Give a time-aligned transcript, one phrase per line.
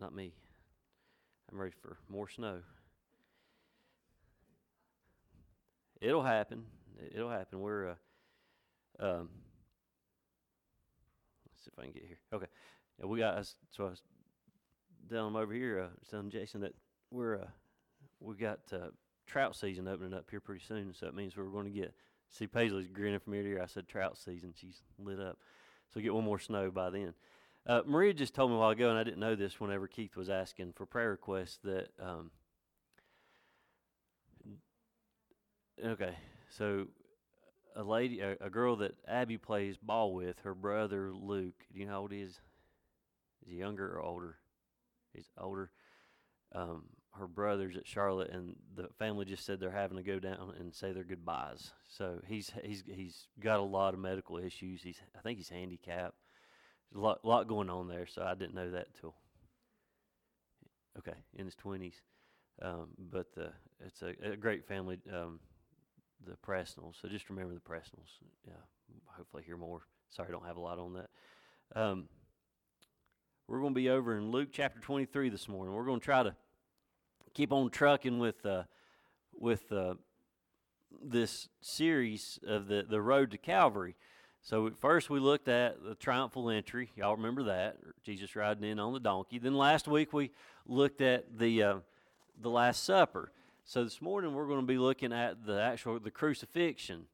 [0.00, 0.32] not me.
[1.50, 2.60] I'm ready for more snow.
[6.00, 6.64] It'll happen.
[7.14, 7.60] It'll happen.
[7.60, 7.94] We're, uh,
[9.00, 9.28] um,
[11.46, 12.18] let's see if I can get here.
[12.32, 12.46] Okay.
[12.98, 14.02] Yeah, we got, so I was
[15.10, 16.74] telling them over here, uh, telling Jason that
[17.10, 17.46] we're, uh,
[18.20, 18.90] we got uh,
[19.26, 20.92] trout season opening up here pretty soon.
[20.94, 21.94] So it means we're going to get,
[22.30, 23.62] see Paisley's grinning from ear to ear.
[23.62, 24.52] I said trout season.
[24.54, 25.38] She's lit up.
[25.92, 27.14] So get one more snow by then.
[27.68, 30.16] Uh, Maria just told me a while ago, and I didn't know this whenever Keith
[30.16, 32.30] was asking for prayer requests, that, um,
[35.84, 36.14] okay,
[36.48, 36.86] so
[37.76, 41.84] a lady, a, a, girl that Abby plays ball with, her brother Luke, do you
[41.84, 42.40] know how old he is?
[43.42, 44.36] Is he younger or older?
[45.12, 45.70] He's older.
[46.54, 46.84] Um,
[47.18, 50.74] her brother's at Charlotte, and the family just said they're having to go down and
[50.74, 51.72] say their goodbyes.
[51.86, 54.82] So he's he's he's got a lot of medical issues.
[54.82, 56.14] He's I think he's handicapped.
[56.94, 58.06] A lot lot going on there.
[58.06, 59.14] So I didn't know that till
[60.98, 62.00] okay in his twenties.
[62.60, 63.52] Um, but the,
[63.86, 65.38] it's a, a great family, um,
[66.26, 67.00] the Presnells.
[67.00, 68.18] So just remember the Presnells.
[68.46, 68.54] Yeah,
[69.06, 69.82] hopefully hear more.
[70.10, 71.80] Sorry, I don't have a lot on that.
[71.80, 72.08] Um,
[73.46, 75.74] we're going to be over in Luke chapter 23 this morning.
[75.74, 76.34] We're going to try to
[77.34, 78.64] keep on trucking with uh,
[79.32, 79.94] with uh,
[81.02, 83.94] this series of the the road to Calvary.
[84.42, 86.90] So first we looked at the triumphal entry.
[86.96, 89.38] Y'all remember that Jesus riding in on the donkey.
[89.38, 90.30] Then last week we
[90.66, 91.74] looked at the uh,
[92.40, 93.32] the Last Supper.
[93.64, 97.04] So this morning we're going to be looking at the actual the crucifixion.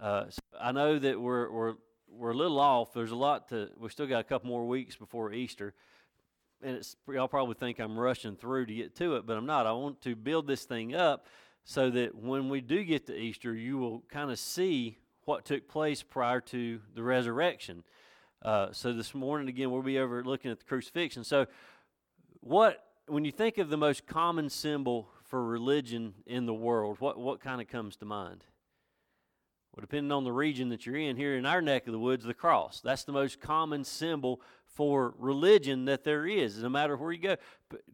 [0.00, 1.74] Uh, so I know that we're we're
[2.08, 2.92] we're a little off.
[2.92, 3.70] There's a lot to.
[3.78, 5.74] We still got a couple more weeks before Easter
[6.62, 9.66] and it's y'all probably think I'm rushing through to get to it, but I'm not.
[9.66, 11.26] I want to build this thing up
[11.64, 15.68] so that when we do get to Easter, you will kind of see what took
[15.68, 17.84] place prior to the resurrection.
[18.42, 21.24] Uh, so this morning, again, we'll be over looking at the crucifixion.
[21.24, 21.46] So,
[22.40, 27.18] what when you think of the most common symbol for religion in the world, what
[27.18, 28.44] what kind of comes to mind?
[29.74, 32.24] Well, depending on the region that you're in, here in our neck of the woods,
[32.24, 32.82] the cross.
[32.82, 37.36] That's the most common symbol for religion that there is, no matter where you go.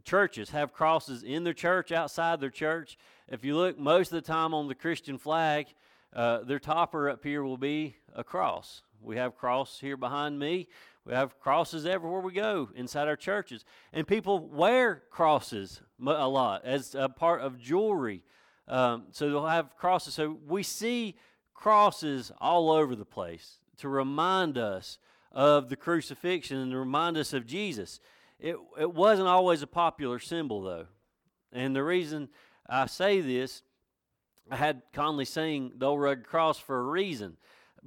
[0.03, 2.99] Churches have crosses in their church, outside their church.
[3.29, 5.67] If you look most of the time on the Christian flag,
[6.15, 8.83] uh, their topper up here will be a cross.
[9.01, 10.69] We have cross here behind me.
[11.05, 13.65] We have crosses everywhere we go inside our churches.
[13.93, 18.23] And people wear crosses a lot as a part of jewelry.
[18.67, 20.15] Um, so they'll have crosses.
[20.15, 21.17] So we see
[21.55, 24.99] crosses all over the place to remind us
[25.33, 28.01] of the crucifixion and to remind us of Jesus.
[28.39, 30.87] It, it wasn't always a popular symbol, though.
[31.53, 32.29] And the reason
[32.69, 33.63] I say this,
[34.51, 37.37] I had Conley sing the old rugged cross for a reason.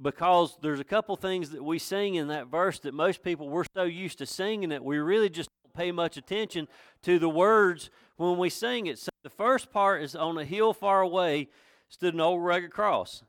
[0.00, 3.66] Because there's a couple things that we sing in that verse that most people, we're
[3.76, 6.66] so used to singing that we really just don't pay much attention
[7.02, 8.98] to the words when we sing it.
[8.98, 11.48] So the first part is on a hill far away
[11.88, 13.22] stood an old rugged cross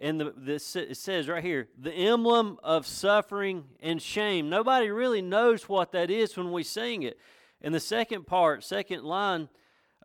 [0.00, 5.22] and the, this, it says right here the emblem of suffering and shame nobody really
[5.22, 7.18] knows what that is when we sing it
[7.60, 9.48] And the second part second line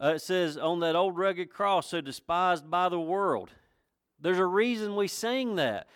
[0.03, 3.51] uh, it says on that old rugged cross so despised by the world
[4.19, 5.87] there's a reason we sing that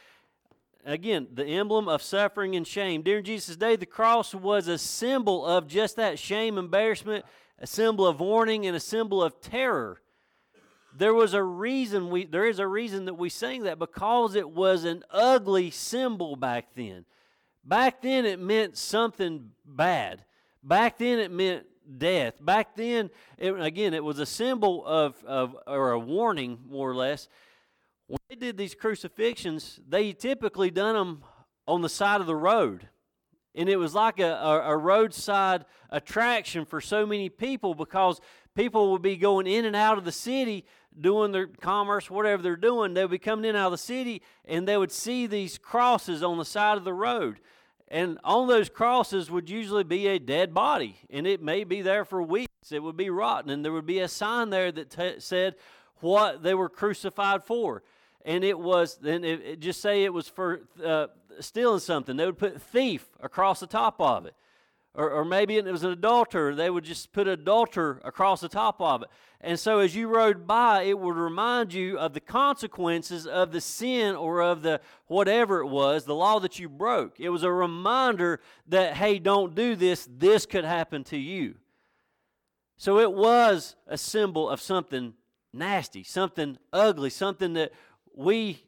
[0.86, 5.46] again the emblem of suffering and shame during jesus' day the cross was a symbol
[5.46, 7.26] of just that shame embarrassment
[7.60, 10.00] a symbol of warning and a symbol of terror
[10.98, 14.50] there was a reason we there is a reason that we sing that because it
[14.50, 17.06] was an ugly symbol back then.
[17.64, 20.24] Back then it meant something bad.
[20.64, 21.68] Back then it meant
[21.98, 22.44] death.
[22.44, 26.96] Back then, it, again, it was a symbol of, of or a warning, more or
[26.96, 27.28] less.
[28.08, 31.24] When they did these crucifixions, they typically done them
[31.68, 32.88] on the side of the road.
[33.54, 38.22] And it was like a, a, a roadside attraction for so many people because
[38.56, 40.66] people would be going in and out of the city
[41.00, 44.22] doing their commerce, whatever they're doing, they would be coming in out of the city
[44.46, 47.40] and they would see these crosses on the side of the road.
[47.90, 52.04] And on those crosses would usually be a dead body, and it may be there
[52.04, 52.72] for weeks.
[52.72, 55.56] It would be rotten, and there would be a sign there that t- said
[56.02, 57.84] what they were crucified for.
[58.26, 61.08] And it was, then it, it just say it was for uh,
[61.40, 62.18] stealing something.
[62.18, 64.36] They would put thief across the top of it
[64.94, 68.82] or, or maybe it was an adulterer, they would just put adulterer across the top
[68.82, 69.10] of it.
[69.40, 73.62] And so as you rode by, it would remind you of the consequences of the
[73.62, 77.20] sin or of the whatever it was, the law that you broke.
[77.20, 81.56] It was a reminder that, hey, don't do this, this could happen to you.
[82.78, 85.14] So it was a symbol of something
[85.54, 87.72] nasty, something ugly, something that
[88.16, 88.64] we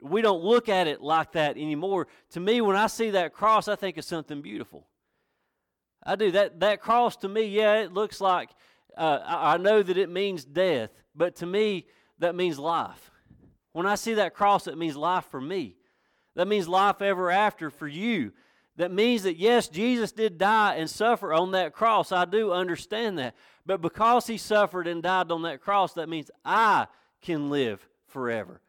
[0.00, 2.08] we don't look at it like that anymore.
[2.30, 4.88] To me, when I see that cross, I think of something beautiful.
[6.04, 6.30] I do.
[6.32, 8.50] That, that cross to me, yeah, it looks like,
[8.96, 11.86] uh, I, I know that it means death, but to me,
[12.18, 13.10] that means life.
[13.72, 15.76] When I see that cross, it means life for me.
[16.34, 18.32] That means life ever after for you.
[18.76, 22.10] That means that, yes, Jesus did die and suffer on that cross.
[22.10, 23.34] I do understand that.
[23.66, 26.86] But because he suffered and died on that cross, that means I
[27.20, 28.60] can live forever.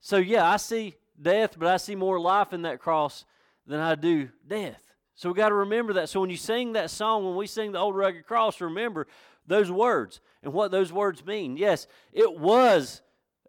[0.00, 3.24] So, yeah, I see death, but I see more life in that cross
[3.66, 4.82] than I do death.
[5.14, 6.08] So we got to remember that.
[6.08, 9.06] So when you sing that song, when we sing the old rugged cross, remember
[9.46, 11.56] those words and what those words mean.
[11.56, 13.02] Yes, it was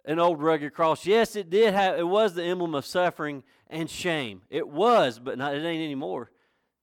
[0.05, 1.05] an old rugged cross.
[1.05, 4.41] Yes, it did have it was the emblem of suffering and shame.
[4.49, 6.31] It was, but not, it ain't anymore.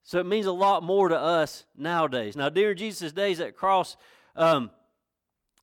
[0.03, 2.35] So it means a lot more to us nowadays.
[2.35, 3.97] Now, during Jesus' days, that cross
[4.35, 4.71] um,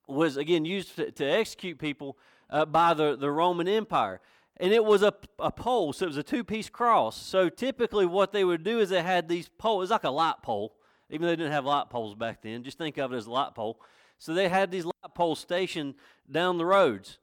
[0.08, 2.18] was again used to, to execute people
[2.50, 4.22] uh, by the, the Roman Empire
[4.60, 7.16] and it was a, a pole, so it was a two piece cross.
[7.16, 10.42] So typically, what they would do is they had these poles, it's like a light
[10.42, 10.76] pole,
[11.10, 12.64] even though they didn't have light poles back then.
[12.64, 13.80] Just think of it as a light pole.
[14.18, 15.96] So they had these light poles stationed
[16.30, 17.20] down the roads.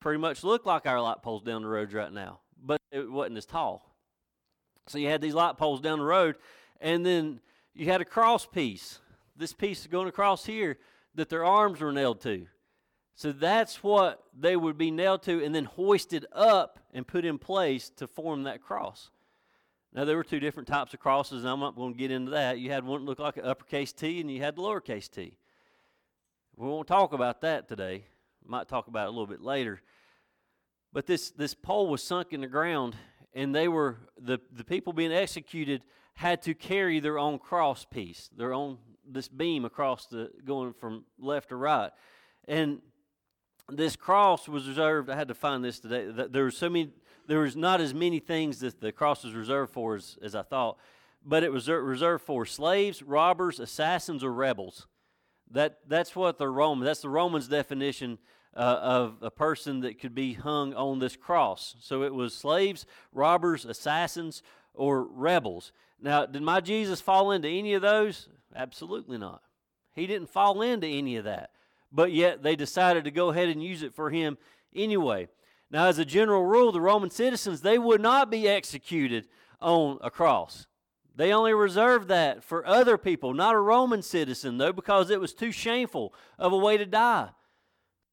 [0.00, 3.38] Pretty much look like our light poles down the roads right now, but it wasn't
[3.38, 3.94] as tall.
[4.88, 6.34] So you had these light poles down the road,
[6.80, 7.40] and then
[7.74, 8.98] you had a cross piece.
[9.36, 10.78] This piece is going across here
[11.14, 12.46] that their arms were nailed to.
[13.22, 17.38] So that's what they would be nailed to and then hoisted up and put in
[17.38, 19.10] place to form that cross.
[19.94, 22.32] Now, there were two different types of crosses, and I'm not going to get into
[22.32, 22.58] that.
[22.58, 25.36] You had one that looked like an uppercase T, and you had the lowercase t.
[26.56, 28.06] We won't talk about that today.
[28.44, 29.82] Might talk about it a little bit later.
[30.92, 32.96] But this, this pole was sunk in the ground,
[33.34, 35.84] and they were the, the people being executed
[36.14, 38.78] had to carry their own cross piece, their own
[39.08, 41.92] this beam across the going from left to right.
[42.48, 42.80] And
[43.68, 45.10] this cross was reserved.
[45.10, 46.10] I had to find this today.
[46.28, 46.90] There were so many.
[47.26, 50.42] There was not as many things that the cross was reserved for as, as I
[50.42, 50.76] thought,
[51.24, 54.88] but it was reserved for slaves, robbers, assassins, or rebels.
[55.50, 56.84] That that's what the Roman.
[56.84, 58.18] That's the Romans' definition
[58.56, 61.76] uh, of a person that could be hung on this cross.
[61.80, 64.42] So it was slaves, robbers, assassins,
[64.74, 65.72] or rebels.
[66.00, 68.28] Now, did my Jesus fall into any of those?
[68.54, 69.42] Absolutely not.
[69.94, 71.50] He didn't fall into any of that
[71.92, 74.38] but yet they decided to go ahead and use it for him
[74.74, 75.28] anyway.
[75.70, 79.28] Now, as a general rule, the Roman citizens, they would not be executed
[79.60, 80.66] on a cross.
[81.14, 85.34] They only reserved that for other people, not a Roman citizen, though, because it was
[85.34, 87.30] too shameful of a way to die.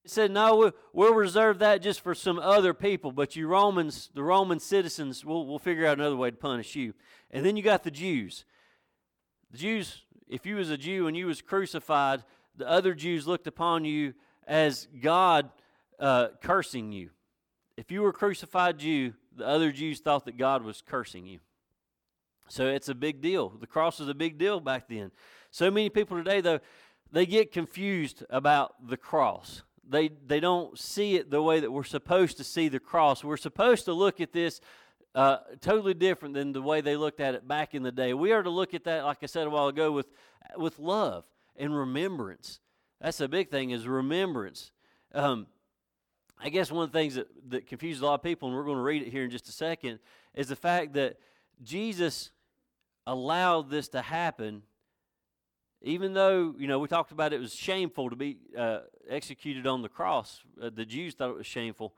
[0.03, 4.23] It said, no, we'll reserve that just for some other people, but you Romans, the
[4.23, 6.93] Roman citizens, we'll, we'll figure out another way to punish you.
[7.31, 8.45] And then you got the Jews.
[9.51, 12.23] The Jews, if you was a Jew and you was crucified,
[12.59, 14.13] the other Jews looked upon you
[14.45, 15.49] as God
[15.97, 17.09] uh, cursing you.
[17.77, 21.39] If you were a crucified Jew, the other Jews thought that God was cursing you.
[22.49, 23.49] So it's a big deal.
[23.49, 25.11] The cross was a big deal back then.
[25.51, 26.59] So many people today, though,
[27.11, 29.63] they get confused about the cross.
[29.87, 33.23] They, they don't see it the way that we're supposed to see the cross.
[33.23, 34.59] We're supposed to look at this
[35.15, 38.13] uh, totally different than the way they looked at it back in the day.
[38.13, 40.07] We are to look at that, like I said a while ago, with,
[40.57, 41.23] with love
[41.59, 42.59] and remembrance.
[42.99, 44.71] That's the big thing is remembrance.
[45.13, 45.47] Um,
[46.39, 48.63] I guess one of the things that, that confuses a lot of people, and we're
[48.63, 49.99] going to read it here in just a second,
[50.33, 51.17] is the fact that
[51.61, 52.31] Jesus
[53.05, 54.63] allowed this to happen,
[55.81, 59.81] even though, you know, we talked about it was shameful to be uh, executed on
[59.81, 60.41] the cross.
[60.61, 61.93] Uh, the Jews thought it was shameful.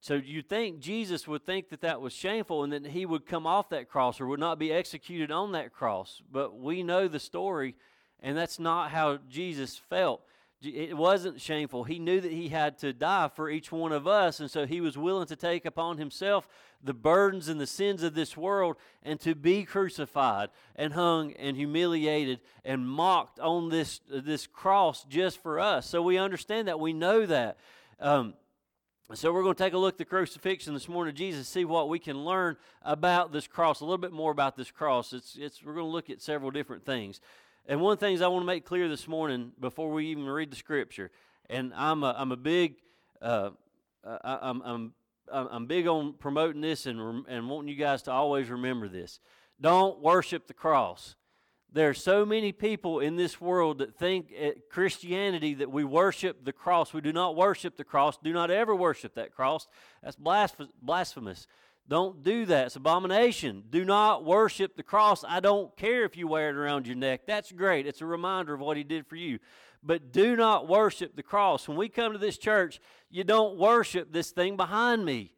[0.00, 3.46] So you'd think Jesus would think that that was shameful and that he would come
[3.46, 6.22] off that cross or would not be executed on that cross.
[6.30, 7.74] But we know the story
[8.20, 10.22] and that's not how Jesus felt.
[10.62, 11.84] It wasn't shameful.
[11.84, 14.80] He knew that he had to die for each one of us, and so he
[14.80, 16.48] was willing to take upon himself
[16.82, 21.56] the burdens and the sins of this world and to be crucified and hung and
[21.56, 25.86] humiliated and mocked on this, this cross just for us.
[25.86, 26.80] So we understand that.
[26.80, 27.58] We know that.
[28.00, 28.34] Um,
[29.12, 31.90] so we're going to take a look at the crucifixion this morning Jesus, see what
[31.90, 35.12] we can learn about this cross, a little bit more about this cross.
[35.12, 37.20] It's, it's, we're going to look at several different things.
[37.66, 40.26] And one of the things I want to make clear this morning before we even
[40.26, 41.10] read the scripture,
[41.48, 42.74] and I'm a, I'm a big,
[43.22, 43.50] uh,
[44.04, 44.94] I, I'm, I'm,
[45.32, 49.18] I'm big on promoting this and, and wanting you guys to always remember this.
[49.58, 51.16] Don't worship the cross.
[51.72, 54.32] There are so many people in this world that think
[54.70, 56.92] Christianity that we worship the cross.
[56.92, 58.18] We do not worship the cross.
[58.22, 59.66] Do not ever worship that cross.
[60.02, 61.46] That's blasphemous.
[61.86, 62.66] Don't do that.
[62.66, 63.64] It's abomination.
[63.68, 65.22] Do not worship the cross.
[65.26, 67.22] I don't care if you wear it around your neck.
[67.26, 67.86] That's great.
[67.86, 69.38] It's a reminder of what he did for you.
[69.82, 71.68] But do not worship the cross.
[71.68, 75.34] When we come to this church, you don't worship this thing behind me.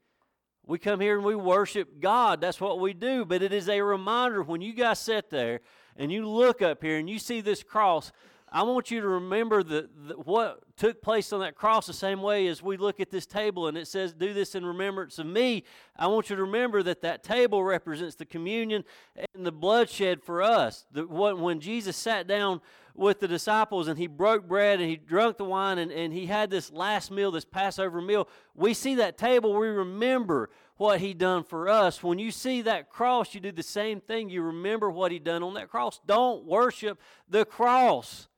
[0.64, 2.40] We come here and we worship God.
[2.40, 3.24] That's what we do.
[3.24, 5.60] But it is a reminder when you guys sit there
[5.96, 8.12] and you look up here and you see this cross,
[8.56, 12.22] I want you to remember the, the, what took place on that cross the same
[12.22, 15.26] way as we look at this table and it says, Do this in remembrance of
[15.26, 15.64] me.
[15.94, 18.82] I want you to remember that that table represents the communion
[19.34, 20.86] and the bloodshed for us.
[20.90, 22.62] The, what, when Jesus sat down
[22.94, 26.24] with the disciples and he broke bread and he drank the wine and, and he
[26.24, 30.48] had this last meal, this Passover meal, we see that table, we remember
[30.78, 32.02] what he done for us.
[32.02, 34.30] When you see that cross, you do the same thing.
[34.30, 36.00] You remember what he done on that cross.
[36.06, 36.98] Don't worship
[37.28, 38.28] the cross.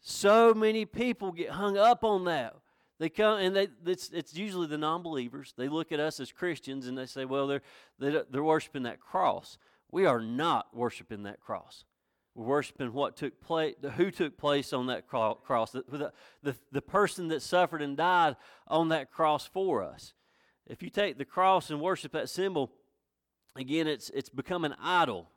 [0.00, 2.56] So many people get hung up on that.
[2.98, 5.54] They come and they, it's, it's usually the non-believers.
[5.56, 7.62] They look at us as Christians and they say, well, they're,
[7.98, 9.58] they're, they're worshiping that cross.
[9.90, 11.84] We are not worshiping that cross.
[12.34, 17.28] We're worshiping what took place, who took place on that cross, the, the, the person
[17.28, 18.36] that suffered and died
[18.68, 20.14] on that cross for us.
[20.66, 22.70] If you take the cross and worship that symbol,
[23.56, 25.28] again, it's, it's become an idol.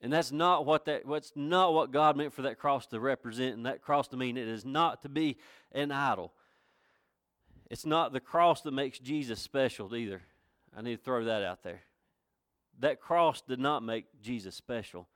[0.00, 3.56] And that's not what that what's not what God meant for that cross to represent
[3.56, 4.36] and that cross to mean.
[4.36, 5.36] It is not to be
[5.72, 6.32] an idol.
[7.70, 10.22] It's not the cross that makes Jesus special either.
[10.76, 11.82] I need to throw that out there.
[12.78, 15.08] That cross did not make Jesus special,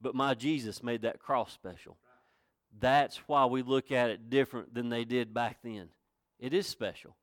[0.00, 1.96] but my Jesus made that cross special.
[2.78, 5.88] That's why we look at it different than they did back then.
[6.38, 7.16] It is special,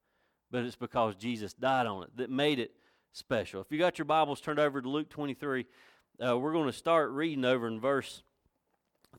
[0.50, 2.72] but it's because Jesus died on it that made it
[3.12, 3.62] special.
[3.62, 5.66] If you got your Bibles turned over to Luke 23,
[6.22, 8.22] uh, we're going to start reading over in verse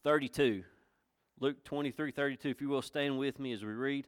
[0.03, 0.65] 32.
[1.41, 2.49] Luke 23 32.
[2.49, 4.07] If you will stand with me as we read.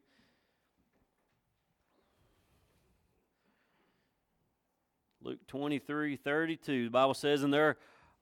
[5.23, 6.85] Luke 23 32.
[6.85, 7.76] The Bible says, And there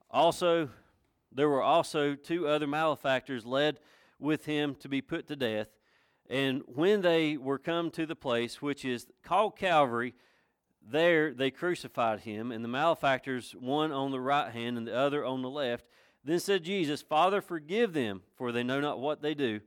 [0.09, 0.69] also
[1.31, 3.79] there were also two other malefactors led
[4.19, 5.67] with him to be put to death.
[6.29, 10.15] And when they were come to the place which is called Calvary,
[10.87, 15.25] there they crucified him, and the malefactors, one on the right hand and the other
[15.25, 15.85] on the left.
[16.23, 19.61] Then said Jesus, Father, forgive them, for they know not what they do.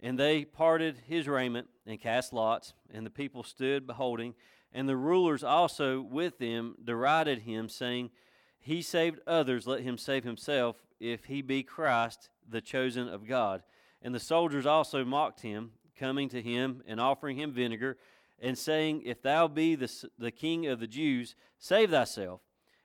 [0.00, 4.34] And they parted his raiment and cast lots, and the people stood beholding.
[4.72, 8.10] And the rulers also with them derided him, saying,
[8.58, 13.62] He saved others, let him save himself, if he be Christ, the chosen of God.
[14.02, 17.96] And the soldiers also mocked him, coming to him and offering him vinegar
[18.40, 22.40] and saying, If thou be the, the king of the Jews, save thyself.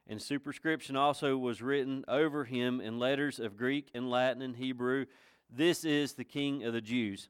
[0.07, 5.05] And superscription also was written over him in letters of Greek and Latin and Hebrew
[5.49, 7.29] This is the king of the Jews.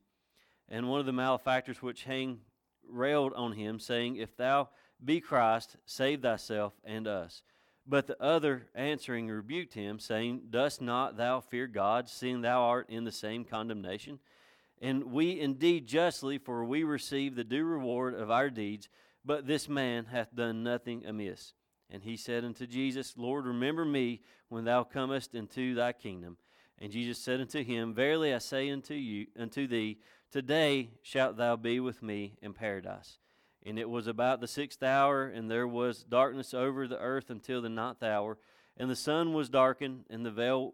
[0.69, 2.39] And one of the malefactors which hang
[2.87, 4.69] railed on him, saying, If thou
[5.03, 7.43] be Christ, save thyself and us.
[7.85, 12.89] But the other answering rebuked him, saying, Dost not thou fear God, seeing thou art
[12.89, 14.19] in the same condemnation?
[14.81, 18.89] And we indeed justly, for we receive the due reward of our deeds,
[19.23, 21.53] but this man hath done nothing amiss.
[21.89, 26.37] And he said unto Jesus, Lord, remember me when thou comest into thy kingdom.
[26.79, 29.99] And Jesus said unto him, Verily I say unto you, unto thee,
[30.31, 33.19] today shalt thou be with me in paradise.
[33.65, 37.61] And it was about the sixth hour, and there was darkness over the earth until
[37.61, 38.37] the ninth hour.
[38.75, 40.73] And the sun was darkened, and the veil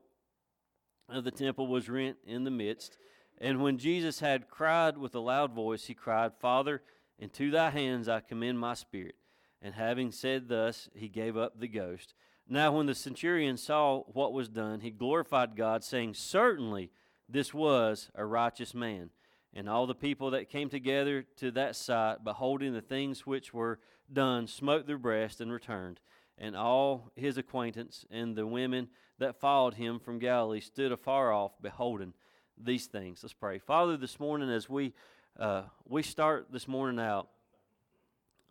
[1.10, 2.98] of the temple was rent in the midst.
[3.40, 6.82] And when Jesus had cried with a loud voice, he cried, Father,
[7.18, 9.16] into thy hands I commend my spirit.
[9.62, 12.14] And having said thus, he gave up the ghost.
[12.48, 16.92] Now, when the centurion saw what was done, he glorified God, saying, Certainly
[17.28, 19.12] this was a righteous man.
[19.54, 23.80] And all the people that came together to that sight, beholding the things which were
[24.12, 26.00] done, smote their breasts and returned.
[26.38, 31.52] And all his acquaintance and the women that followed him from Galilee stood afar off,
[31.62, 32.14] beholding
[32.60, 33.20] these things.
[33.24, 33.60] Let's pray.
[33.60, 34.94] Father, this morning as we
[35.40, 37.30] uh, we start this morning out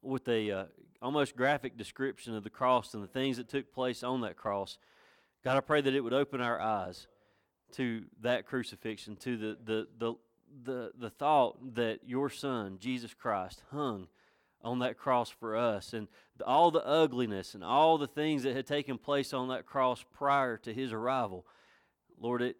[0.03, 0.65] with a uh,
[1.03, 4.79] almost graphic description of the cross and the things that took place on that cross.
[5.45, 7.07] God, I pray that it would open our eyes
[7.73, 10.15] to that crucifixion, to the the the
[10.65, 14.09] the, the thought that your son Jesus Christ hung
[14.65, 16.09] on that cross for us and
[16.45, 20.57] all the ugliness and all the things that had taken place on that cross prior
[20.57, 21.45] to his arrival.
[22.19, 22.57] Lord, it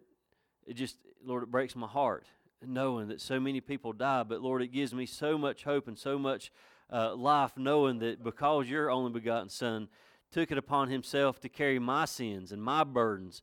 [0.67, 2.25] it just Lord, it breaks my heart
[2.65, 4.23] knowing that so many people die.
[4.23, 6.51] But Lord, it gives me so much hope and so much
[6.91, 9.87] uh, life knowing that because your only begotten Son
[10.31, 13.41] took it upon himself to carry my sins and my burdens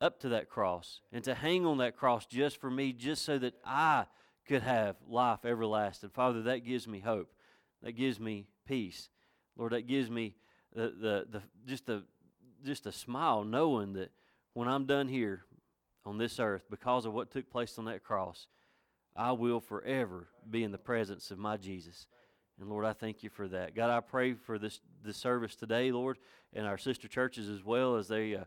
[0.00, 3.38] up to that cross and to hang on that cross just for me, just so
[3.38, 4.06] that I
[4.46, 6.10] could have life everlasting.
[6.10, 7.32] Father, that gives me hope.
[7.82, 9.08] That gives me peace.
[9.56, 10.34] Lord, that gives me
[10.74, 12.02] the, the, the just a
[12.64, 14.10] just a smile knowing that
[14.52, 15.44] when I'm done here,
[16.04, 18.46] on this earth because of what took place on that cross,
[19.16, 22.06] I will forever be in the presence of my Jesus.
[22.60, 23.74] And Lord, I thank you for that.
[23.74, 26.18] God, I pray for this, this service today, Lord,
[26.52, 28.44] and our sister churches as well as they uh,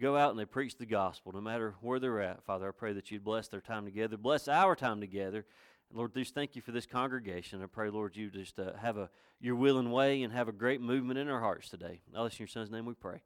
[0.00, 2.44] go out and they preach the gospel, no matter where they're at.
[2.44, 5.46] Father, I pray that you'd bless their time together, bless our time together.
[5.88, 7.62] And Lord, just thank you for this congregation.
[7.62, 9.08] I pray, Lord, you just uh, have a
[9.40, 12.00] your willing way and have a great movement in our hearts today.
[12.12, 13.22] This in your son's name we pray.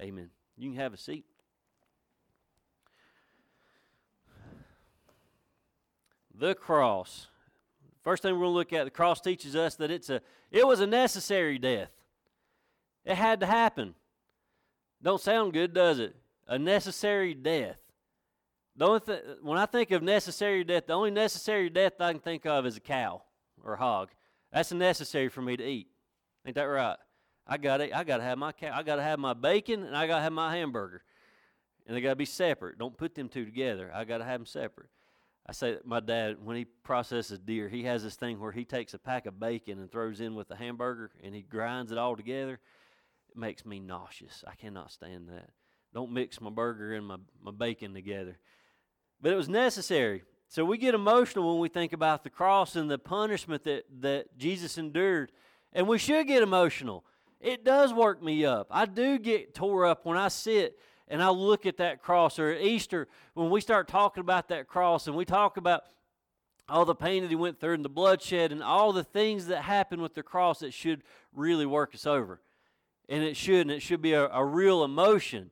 [0.00, 0.30] Amen.
[0.56, 1.24] You can have a seat.
[6.34, 7.26] The cross.
[8.02, 10.20] First thing we're going to look at, the cross teaches us that it's a
[10.50, 11.90] it was a necessary death.
[13.04, 13.94] It had to happen.
[15.02, 16.14] Don't sound good, does it?
[16.46, 17.76] A necessary death.
[18.76, 22.20] The only th- when I think of necessary death, the only necessary death I can
[22.20, 23.22] think of is a cow
[23.62, 24.10] or a hog.
[24.52, 25.88] That's necessary for me to eat.
[26.46, 26.96] Ain't that right?
[27.46, 28.72] I got to I got to have my cow.
[28.74, 31.02] I got to have my bacon and I got to have my hamburger,
[31.86, 32.78] and they got to be separate.
[32.78, 33.90] Don't put them two together.
[33.92, 34.88] I got to have them separate.
[35.46, 38.94] I say my dad when he processes deer, he has this thing where he takes
[38.94, 42.16] a pack of bacon and throws in with the hamburger, and he grinds it all
[42.16, 42.60] together.
[43.30, 44.44] It makes me nauseous.
[44.46, 45.50] I cannot stand that.
[45.92, 48.38] Don't mix my burger and my, my bacon together.
[49.20, 50.22] But it was necessary.
[50.48, 54.36] So we get emotional when we think about the cross and the punishment that, that
[54.36, 55.32] Jesus endured.
[55.72, 57.04] And we should get emotional.
[57.40, 58.68] It does work me up.
[58.70, 60.78] I do get tore up when I sit
[61.08, 62.38] and I look at that cross.
[62.38, 65.84] Or at Easter, when we start talking about that cross and we talk about
[66.68, 69.62] all the pain that he went through and the bloodshed and all the things that
[69.62, 71.02] happened with the cross, it should
[71.34, 72.40] really work us over.
[73.08, 75.50] And it should, and it should be a, a real emotion.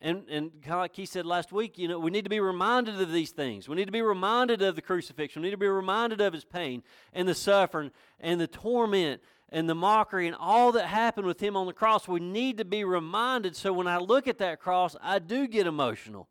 [0.00, 2.40] And, and kind of like he said last week, you know, we need to be
[2.40, 3.68] reminded of these things.
[3.68, 5.42] We need to be reminded of the crucifixion.
[5.42, 7.90] We need to be reminded of his pain and the suffering
[8.20, 12.08] and the torment and the mockery and all that happened with him on the cross,
[12.08, 13.54] we need to be reminded.
[13.54, 16.28] So when I look at that cross, I do get emotional.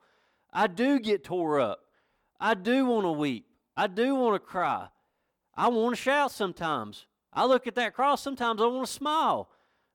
[0.51, 1.79] I do get tore up.
[2.39, 3.45] I do want to weep.
[3.77, 4.87] I do want to cry.
[5.55, 7.05] I want to shout sometimes.
[7.31, 9.49] I look at that cross, sometimes I want to smile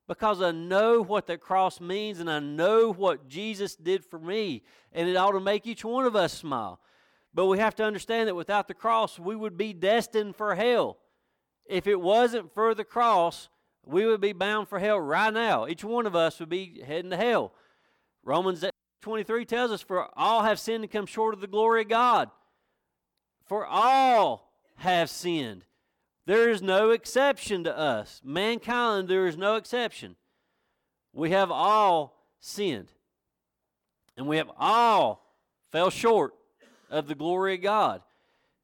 [0.07, 4.63] because I know what that cross means and I know what Jesus did for me.
[4.91, 6.79] And it ought to make each one of us smile.
[7.33, 10.97] But we have to understand that without the cross, we would be destined for hell
[11.65, 13.49] if it wasn't for the cross,
[13.85, 15.67] we would be bound for hell right now.
[15.67, 17.53] Each one of us would be heading to hell.
[18.23, 18.63] Romans
[19.01, 22.29] 23 tells us, For all have sinned and come short of the glory of God.
[23.45, 25.65] For all have sinned.
[26.25, 28.21] There is no exception to us.
[28.23, 30.15] Mankind, there is no exception.
[31.13, 32.91] We have all sinned.
[34.15, 35.35] And we have all
[35.71, 36.33] fell short
[36.89, 38.01] of the glory of God.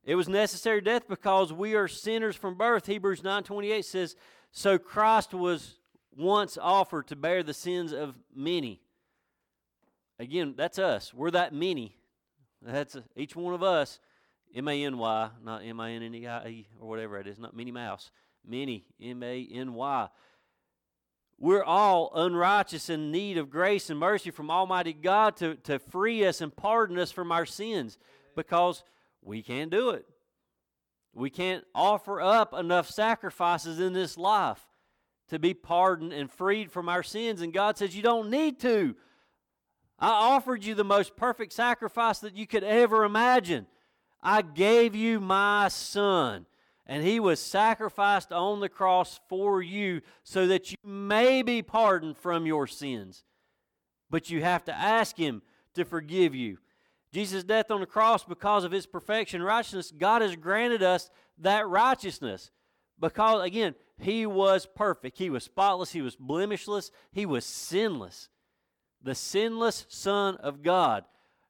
[0.08, 2.88] It was necessary death because we are sinners from birth.
[2.88, 4.16] Hebrews 9:28 says,
[4.52, 5.82] "So Christ was
[6.16, 8.82] once offered to bear the sins of many."
[10.18, 11.14] Again, that's us.
[11.14, 11.98] We're that many.
[12.62, 14.00] That's a, each one of us.
[14.56, 17.28] M A N Y, not M I N N E I E or whatever it
[17.28, 18.10] is, not Minnie Mouse.
[18.46, 20.10] Many, M A N Y.
[21.38, 26.26] We're all unrighteous in need of grace and mercy from Almighty God to, to free
[26.26, 27.98] us and pardon us from our sins
[28.38, 28.84] because
[29.28, 30.06] we can't do it.
[31.14, 34.66] We can't offer up enough sacrifices in this life
[35.28, 37.42] to be pardoned and freed from our sins.
[37.42, 38.96] And God says, You don't need to.
[40.00, 43.68] I offered you the most perfect sacrifice that you could ever imagine.
[44.22, 46.46] I gave you my son,
[46.86, 52.18] and he was sacrificed on the cross for you so that you may be pardoned
[52.18, 53.26] from your sins.
[54.10, 55.42] But you have to ask him
[55.74, 56.60] to forgive you.
[57.14, 61.68] Jesus' death on the cross, because of his perfection righteousness, God has granted us that
[61.68, 62.52] righteousness.
[63.00, 65.18] Because, again, he was perfect.
[65.18, 65.92] He was spotless.
[65.92, 66.92] He was blemishless.
[67.12, 68.30] He was sinless.
[69.02, 71.06] The sinless Son of God.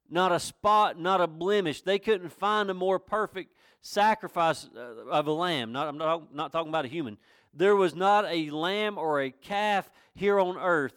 [0.09, 1.81] Not a spot, not a blemish.
[1.81, 5.71] They couldn't find a more perfect sacrifice uh, of a lamb.
[5.71, 7.17] Not, I'm not, not talking about a human.
[7.53, 10.93] There was not a lamb or a calf here on earth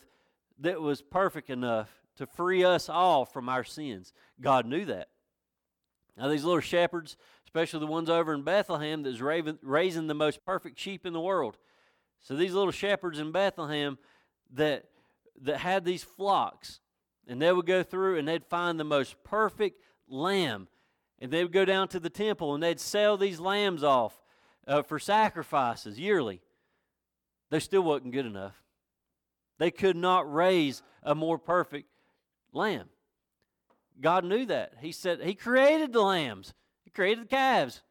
[0.60, 4.12] that was perfect enough to free us all from our sins.
[4.42, 5.08] God knew that.
[6.18, 10.78] Now, these little shepherds, especially the ones over in Bethlehem that's raising the most perfect
[10.78, 11.56] sheep in the world.
[12.20, 13.96] So, these little shepherds in Bethlehem
[14.52, 14.84] that,
[15.40, 16.80] that had these flocks,
[17.26, 20.68] and they would go through and they'd find the most perfect lamb.
[21.20, 24.20] And they would go down to the temple and they'd sell these lambs off
[24.66, 26.42] uh, for sacrifices yearly.
[27.50, 28.62] They still wasn't good enough.
[29.58, 31.89] They could not raise a more perfect
[32.52, 32.88] lamb.
[34.00, 34.74] God knew that.
[34.80, 37.82] He said, He created the lambs, He created the calves.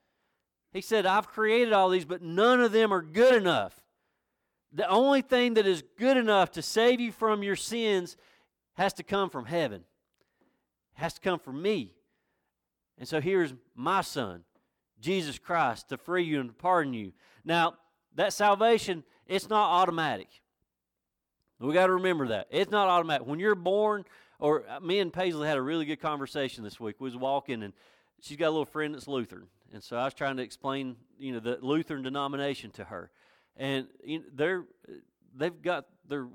[0.71, 3.73] He said, I've created all these, but none of them are good enough.
[4.71, 8.17] The only thing that is good enough to save you from your sins
[8.75, 9.81] has to come from heaven,
[10.95, 11.93] it has to come from me.
[12.99, 14.43] And so here's my son,
[14.99, 17.13] Jesus Christ, to free you and to pardon you.
[17.43, 17.75] Now,
[18.15, 20.27] that salvation, it's not automatic.
[21.59, 22.47] We got to remember that.
[22.51, 23.27] It's not automatic.
[23.27, 24.05] When you're born,
[24.39, 26.95] Or uh, me and Paisley had a really good conversation this week.
[26.99, 27.73] We was walking, and
[28.21, 31.33] she's got a little friend that's Lutheran, and so I was trying to explain, you
[31.33, 33.11] know, the Lutheran denomination to her,
[33.57, 34.63] and you know, they're
[35.35, 36.27] they've got their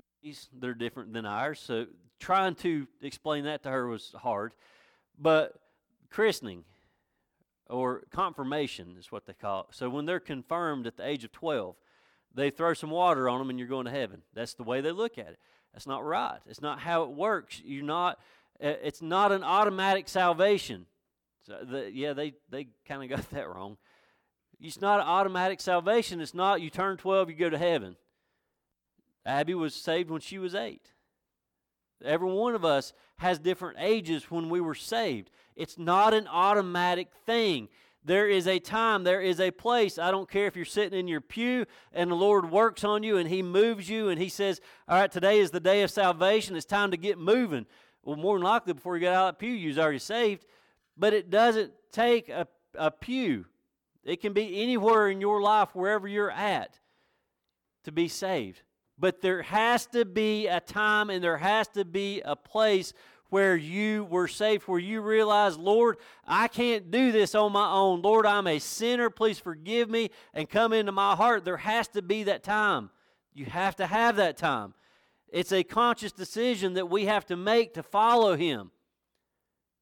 [0.59, 1.85] they're different than ours, so
[2.19, 4.53] trying to explain that to her was hard.
[5.17, 5.53] But
[6.09, 6.63] christening
[7.69, 9.75] or confirmation is what they call it.
[9.75, 11.75] So when they're confirmed at the age of 12,
[12.33, 14.21] they throw some water on them and you're going to heaven.
[14.33, 15.39] That's the way they look at it.
[15.75, 16.39] That's not right.
[16.47, 17.61] It's not how it works.
[17.65, 18.17] You're not.
[18.63, 20.85] Uh, it's not an automatic salvation.
[21.45, 23.75] So the, yeah, they they kind of got that wrong.
[24.61, 26.21] It's not an automatic salvation.
[26.21, 27.97] It's not you turn 12, you go to heaven.
[29.25, 30.93] Abby was saved when she was eight.
[32.03, 35.29] Every one of us has different ages when we were saved.
[35.57, 37.67] It's not an automatic thing.
[38.05, 39.97] There is a time, there is a place.
[39.97, 43.17] I don't care if you're sitting in your pew and the Lord works on you
[43.17, 46.55] and He moves you and He says, All right, today is the day of salvation.
[46.55, 47.65] It's time to get moving.
[48.03, 50.45] Well, more than likely, before you get out of that pew, you're already saved.
[50.95, 53.45] But it doesn't take a, a pew,
[54.03, 56.79] it can be anywhere in your life, wherever you're at,
[57.85, 58.61] to be saved.
[58.99, 62.93] But there has to be a time and there has to be a place
[63.29, 68.01] where you were saved, where you realized, Lord, I can't do this on my own.
[68.01, 69.09] Lord, I'm a sinner.
[69.09, 71.43] Please forgive me and come into my heart.
[71.43, 72.89] There has to be that time.
[73.33, 74.73] You have to have that time.
[75.29, 78.71] It's a conscious decision that we have to make to follow Him.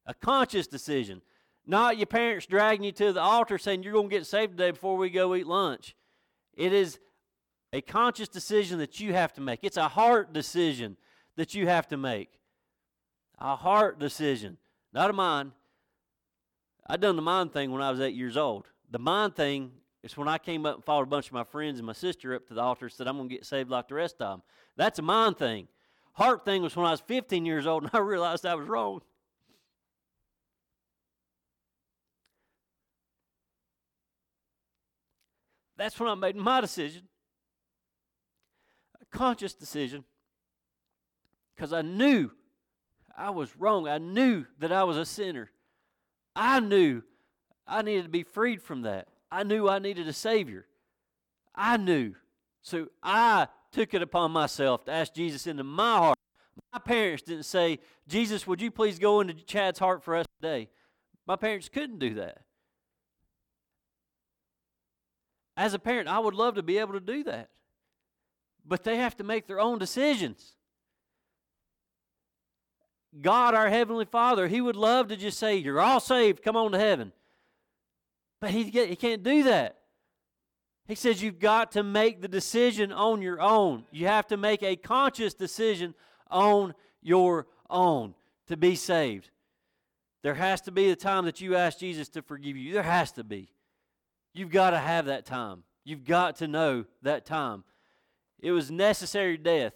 [0.06, 1.22] A conscious decision.
[1.66, 4.72] Not your parents dragging you to the altar saying you're going to get saved today
[4.72, 5.94] before we go eat lunch.
[6.54, 6.98] It is
[7.72, 9.60] a conscious decision that you have to make.
[9.62, 10.96] It's a heart decision
[11.36, 12.40] that you have to make.
[13.38, 14.58] A heart decision,
[14.92, 15.52] not a mind.
[16.86, 18.66] I done the mind thing when I was eight years old.
[18.90, 21.78] The mind thing is when I came up and followed a bunch of my friends
[21.78, 23.88] and my sister up to the altar and said, I'm going to get saved like
[23.88, 24.42] the rest of them.
[24.76, 25.66] That's a mind thing.
[26.12, 29.00] Heart thing was when I was 15 years old and I realized I was wrong.
[35.76, 37.08] That's when I made my decision.
[39.00, 40.04] A conscious decision.
[41.54, 42.30] Because I knew
[43.16, 43.88] I was wrong.
[43.88, 45.50] I knew that I was a sinner.
[46.34, 47.02] I knew
[47.66, 49.08] I needed to be freed from that.
[49.30, 50.66] I knew I needed a Savior.
[51.54, 52.14] I knew.
[52.62, 56.18] So I took it upon myself to ask Jesus into my heart.
[56.72, 60.68] My parents didn't say, Jesus, would you please go into Chad's heart for us today?
[61.26, 62.38] My parents couldn't do that.
[65.56, 67.50] As a parent, I would love to be able to do that.
[68.64, 70.56] But they have to make their own decisions.
[73.20, 76.72] God, our Heavenly Father, He would love to just say, You're all saved, come on
[76.72, 77.12] to heaven.
[78.40, 79.78] But He, he can't do that.
[80.86, 83.84] He says you've got to make the decision on your own.
[83.90, 85.94] You have to make a conscious decision
[86.30, 88.14] on your own
[88.48, 89.30] to be saved.
[90.22, 92.74] There has to be a time that you ask Jesus to forgive you.
[92.74, 93.50] There has to be.
[94.34, 95.62] You've got to have that time.
[95.84, 97.64] You've got to know that time.
[98.40, 99.74] It was necessary death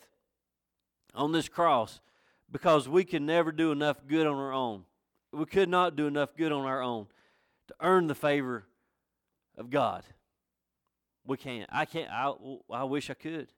[1.14, 2.00] on this cross
[2.50, 4.84] because we can never do enough good on our own.
[5.32, 7.06] We could not do enough good on our own
[7.68, 8.64] to earn the favor
[9.56, 10.04] of God.
[11.26, 11.68] We can't.
[11.70, 12.10] I can't.
[12.10, 12.32] I,
[12.70, 13.48] I wish I could.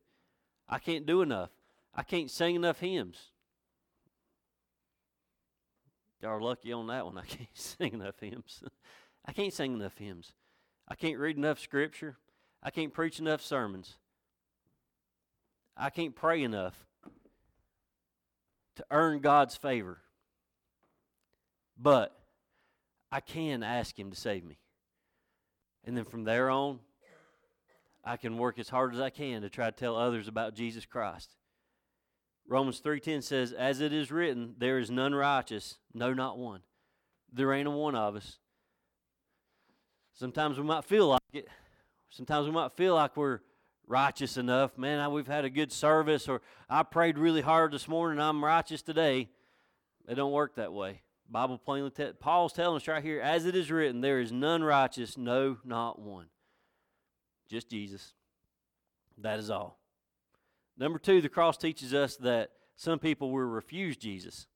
[0.68, 1.50] I can't do enough.
[1.94, 3.30] I can't sing enough hymns.
[6.20, 7.16] Y'all are lucky on that one.
[7.16, 8.62] I can't sing enough hymns.
[9.24, 10.32] I can't sing enough hymns.
[10.88, 12.16] I can't read enough scripture.
[12.62, 13.96] I can't preach enough sermons.
[15.76, 16.86] I can't pray enough
[18.80, 19.98] to earn God's favor.
[21.78, 22.18] But
[23.12, 24.58] I can ask Him to save me.
[25.84, 26.80] And then from there on,
[28.04, 30.86] I can work as hard as I can to try to tell others about Jesus
[30.86, 31.36] Christ.
[32.46, 36.62] Romans 3:10 says, "As it is written, there is none righteous, no not one."
[37.32, 38.38] There ain't a one of us.
[40.14, 41.48] Sometimes we might feel like it.
[42.08, 43.40] Sometimes we might feel like we're
[43.90, 44.78] righteous enough.
[44.78, 48.82] Man, we've had a good service, or I prayed really hard this morning, I'm righteous
[48.82, 49.28] today.
[50.08, 51.02] It don't work that way.
[51.28, 54.62] Bible plainly, te- Paul's telling us right here, as it is written, there is none
[54.62, 56.26] righteous, no, not one.
[57.48, 58.14] Just Jesus.
[59.18, 59.78] That is all.
[60.78, 64.46] Number two, the cross teaches us that some people will refuse Jesus.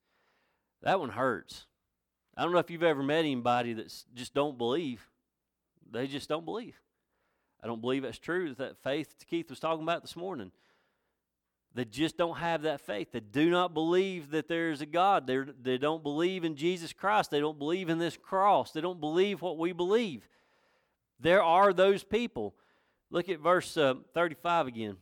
[0.83, 1.67] That one hurts.
[2.37, 5.09] I don't know if you've ever met anybody that just don't believe.
[5.91, 6.81] They just don't believe.
[7.65, 8.55] I don't believe that's true.
[8.55, 10.53] That faith Keith was talking about this morning.
[11.75, 13.09] They just don't have that faith.
[13.11, 15.27] They do not believe that there is a God.
[15.27, 17.31] They're, they don't believe in Jesus Christ.
[17.31, 18.71] They don't believe in this cross.
[18.71, 20.29] They don't believe what we believe.
[21.19, 22.55] There are those people.
[23.11, 24.97] Look at verse uh, 35 again.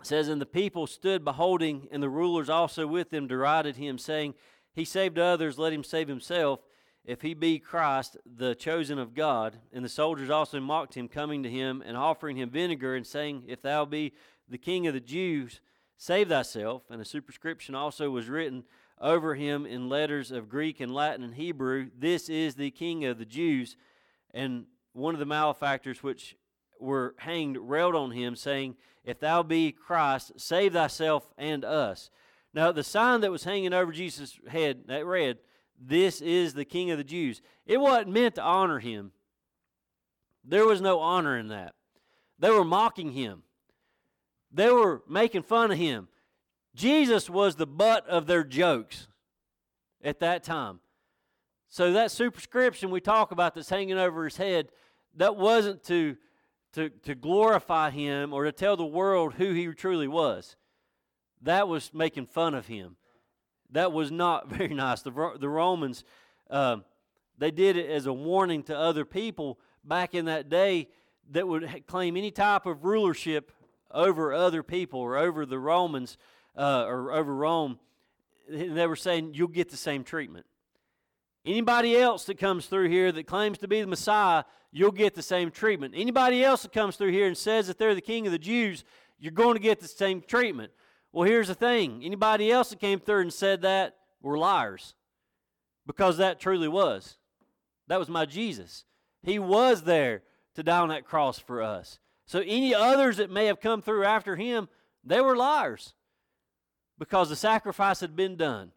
[0.00, 3.98] It says, And the people stood beholding, and the rulers also with them derided him,
[3.98, 4.34] saying,
[4.72, 6.60] He saved others, let him save himself,
[7.06, 9.58] if he be Christ, the chosen of God.
[9.72, 13.44] And the soldiers also mocked him, coming to him and offering him vinegar, and saying,
[13.46, 14.12] If thou be
[14.48, 15.60] the king of the Jews,
[15.96, 16.82] save thyself.
[16.90, 18.64] And a superscription also was written
[19.00, 23.18] over him in letters of Greek and Latin and Hebrew, This is the king of
[23.18, 23.76] the Jews.
[24.34, 26.36] And one of the malefactors which
[26.80, 32.10] were hanged railed on him, saying, If thou be Christ, save thyself and us.
[32.52, 35.38] Now, the sign that was hanging over Jesus' head that read,
[35.80, 37.42] This is the King of the Jews.
[37.66, 39.12] It wasn't meant to honor him.
[40.44, 41.74] There was no honor in that.
[42.38, 43.42] They were mocking him,
[44.52, 46.08] they were making fun of him.
[46.74, 49.08] Jesus was the butt of their jokes
[50.04, 50.80] at that time.
[51.70, 54.68] So, that superscription we talk about that's hanging over his head,
[55.16, 56.16] that wasn't to
[56.76, 60.56] to, to glorify him or to tell the world who he truly was.
[61.40, 62.96] That was making fun of him.
[63.70, 65.02] That was not very nice.
[65.02, 66.04] The, the Romans,
[66.50, 66.78] uh,
[67.38, 70.88] they did it as a warning to other people back in that day
[71.30, 73.52] that would claim any type of rulership
[73.90, 76.16] over other people or over the Romans
[76.56, 77.78] uh, or over Rome.
[78.48, 80.46] They were saying, You'll get the same treatment.
[81.44, 85.22] Anybody else that comes through here that claims to be the Messiah, you'll get the
[85.22, 85.94] same treatment.
[85.96, 88.84] Anybody else that comes through here and says that they're the king of the Jews,
[89.18, 90.72] you're going to get the same treatment.
[91.16, 94.94] Well, here's the thing anybody else that came through and said that were liars
[95.86, 97.16] because that truly was.
[97.88, 98.84] That was my Jesus.
[99.22, 100.24] He was there
[100.56, 102.00] to die on that cross for us.
[102.26, 104.68] So any others that may have come through after him,
[105.02, 105.94] they were liars
[106.98, 108.72] because the sacrifice had been done.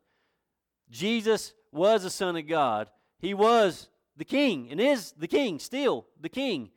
[0.90, 2.90] Jesus was the Son of God.
[3.18, 6.70] He was the king and is the king, still the king.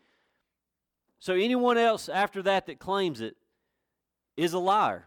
[1.20, 3.36] So anyone else after that that claims it
[4.36, 5.06] is a liar.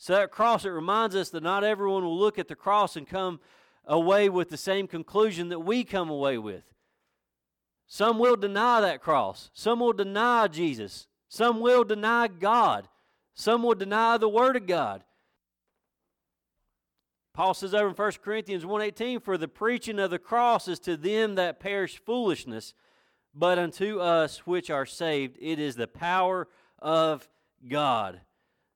[0.00, 3.06] So that cross, it reminds us that not everyone will look at the cross and
[3.06, 3.38] come
[3.84, 6.64] away with the same conclusion that we come away with.
[7.86, 9.50] Some will deny that cross.
[9.52, 11.06] Some will deny Jesus.
[11.28, 12.88] Some will deny God.
[13.34, 15.04] Some will deny the Word of God.
[17.34, 20.96] Paul says over in 1 Corinthians 1.18, For the preaching of the cross is to
[20.96, 22.72] them that perish foolishness,
[23.34, 27.28] but unto us which are saved it is the power of
[27.68, 28.22] God.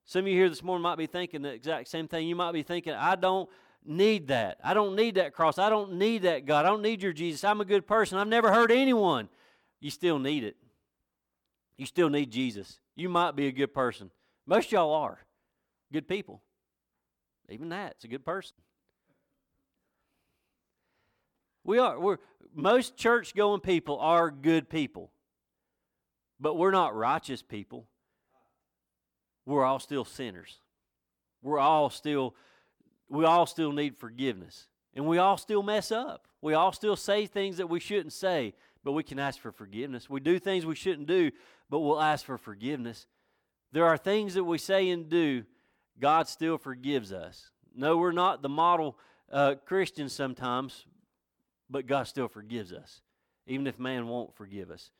[0.05, 2.27] Some of you here this morning might be thinking the exact same thing.
[2.27, 3.49] You might be thinking, I don't
[3.83, 4.59] need that.
[4.63, 5.57] I don't need that cross.
[5.57, 6.65] I don't need that God.
[6.65, 7.43] I don't need your Jesus.
[7.43, 8.17] I'm a good person.
[8.17, 9.29] I've never hurt anyone.
[9.79, 10.57] You still need it.
[11.77, 12.79] You still need Jesus.
[12.95, 14.11] You might be a good person.
[14.45, 15.19] Most y'all are
[15.91, 16.41] good people.
[17.49, 18.55] Even that, it's a good person.
[21.63, 21.99] We are.
[21.99, 22.17] We're
[22.53, 25.11] most church going people are good people.
[26.39, 27.87] But we're not righteous people.
[29.45, 30.59] We're all still sinners.
[31.41, 32.35] We're all still
[33.07, 34.67] we all still need forgiveness.
[34.95, 36.27] And we all still mess up.
[36.41, 38.53] We all still say things that we shouldn't say,
[38.83, 40.09] but we can ask for forgiveness.
[40.09, 41.31] We do things we shouldn't do,
[41.69, 43.07] but we'll ask for forgiveness.
[43.71, 45.43] There are things that we say and do
[45.99, 47.51] God still forgives us.
[47.75, 48.97] No, we're not the model
[49.31, 50.85] uh, Christians sometimes,
[51.69, 53.01] but God still forgives us,
[53.47, 54.91] even if man won't forgive us.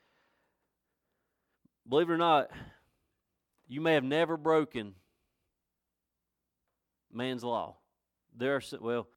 [1.88, 2.50] Believe it or not,
[3.68, 4.94] you may have never broken
[7.12, 7.78] man's law.
[8.38, 9.08] There are well,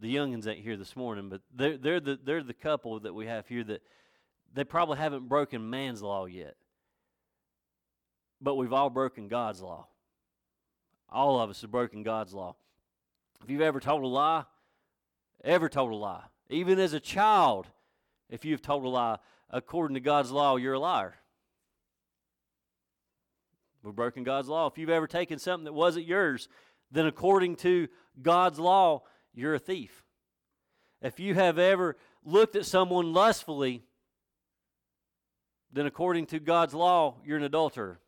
[0.00, 3.26] the youngins ain't here this morning, but they're they're the they're the couple that we
[3.26, 3.82] have here that
[4.52, 6.56] they probably haven't broken man's law yet.
[8.40, 9.86] But we've all broken God's law.
[11.08, 12.56] All of us have broken God's law.
[13.42, 14.44] If you've ever told a lie,
[15.42, 17.68] ever told a lie, even as a child,
[18.28, 19.18] if you've told a lie,
[19.50, 21.14] according to God's law, you're a liar.
[23.84, 24.66] We've broken God's law.
[24.66, 26.48] If you've ever taken something that wasn't yours,
[26.90, 27.88] then according to
[28.22, 29.02] God's law,
[29.34, 30.02] you're a thief.
[31.02, 33.82] If you have ever looked at someone lustfully,
[35.70, 38.00] then according to God's law, you're an adulterer.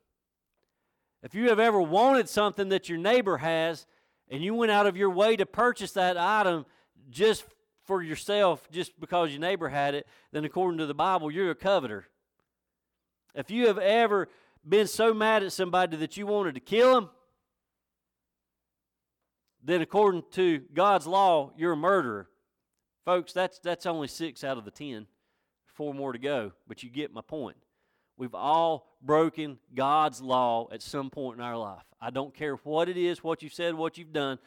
[1.23, 3.87] If you have ever wanted something that your neighbor has
[4.31, 6.65] and you went out of your way to purchase that item
[7.11, 7.45] just
[7.85, 11.55] for yourself, just because your neighbor had it, then according to the Bible, you're a
[11.55, 12.07] coveter.
[13.35, 14.29] If you have ever
[14.69, 17.11] been so mad at somebody that you wanted to kill them,
[19.63, 22.29] then according to God's law, you're a murderer.
[23.05, 25.07] Folks, that's, that's only six out of the ten.
[25.75, 27.57] Four more to go, but you get my point.
[28.17, 31.85] We've all broken God's law at some point in our life.
[32.01, 34.39] I don't care what it is, what you've said, what you've done.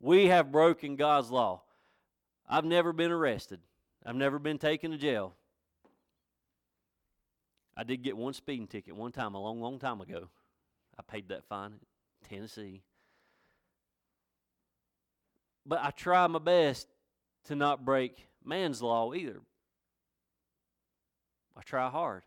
[0.00, 1.62] We have broken God's law.
[2.46, 3.60] I've never been arrested,
[4.04, 5.34] I've never been taken to jail.
[7.76, 10.28] I did get one speeding ticket one time, a long, long time ago.
[10.98, 11.72] I paid that fine.
[11.72, 12.82] In Tennessee.
[15.66, 16.86] But I try my best
[17.46, 19.40] to not break man's law either.
[21.56, 22.22] I try hard.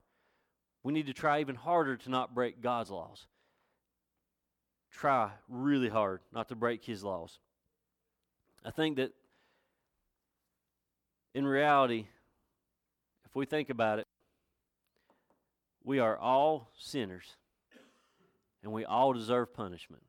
[0.83, 3.27] We need to try even harder to not break God's laws.
[4.91, 7.39] Try really hard not to break His laws.
[8.65, 9.11] I think that
[11.33, 12.07] in reality,
[13.25, 14.07] if we think about it,
[15.87, 17.37] we are all sinners
[18.61, 20.03] and we all deserve punishment.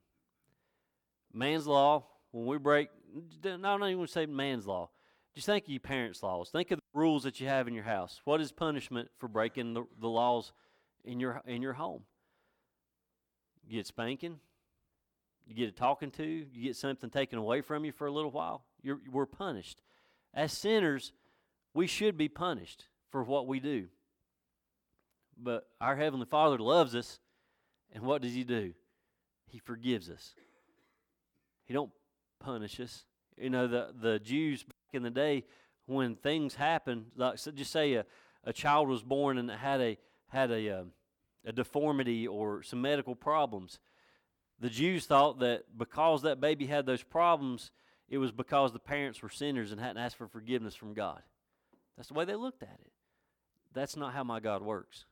[1.33, 2.89] Man's law, when we break,
[3.45, 4.91] I don't even say man's law.
[5.37, 6.51] Just think of your parents' laws.
[6.51, 8.21] Think of the rules that you have in your house.
[8.25, 10.53] What is punishment for breaking the, the laws
[11.05, 12.03] in your in your home?
[13.65, 14.41] You get spanking.
[15.47, 16.25] You get a talking to.
[16.25, 18.65] You get something taken away from you for a little while.
[18.83, 19.81] You're, we're punished.
[20.35, 21.13] As sinners,
[21.73, 23.87] we should be punished for what we do.
[25.41, 27.21] But our Heavenly Father loves us,
[27.93, 28.75] and what does He do?
[29.47, 30.35] He forgives us.
[31.65, 31.91] He don't
[32.41, 33.05] punish us.
[33.37, 35.45] You know, the, the Jews back in the day,
[35.87, 38.05] when things happened, like so just say a,
[38.45, 39.99] a child was born and had a
[40.29, 40.93] had a, um,
[41.47, 43.79] a deformity or some medical problems,
[44.61, 47.71] the Jews thought that because that baby had those problems,
[48.09, 51.23] it was because the parents were sinners and hadn't asked for forgiveness from God.
[51.97, 52.93] That's the way they looked at it.
[53.73, 55.05] That's not how my God works.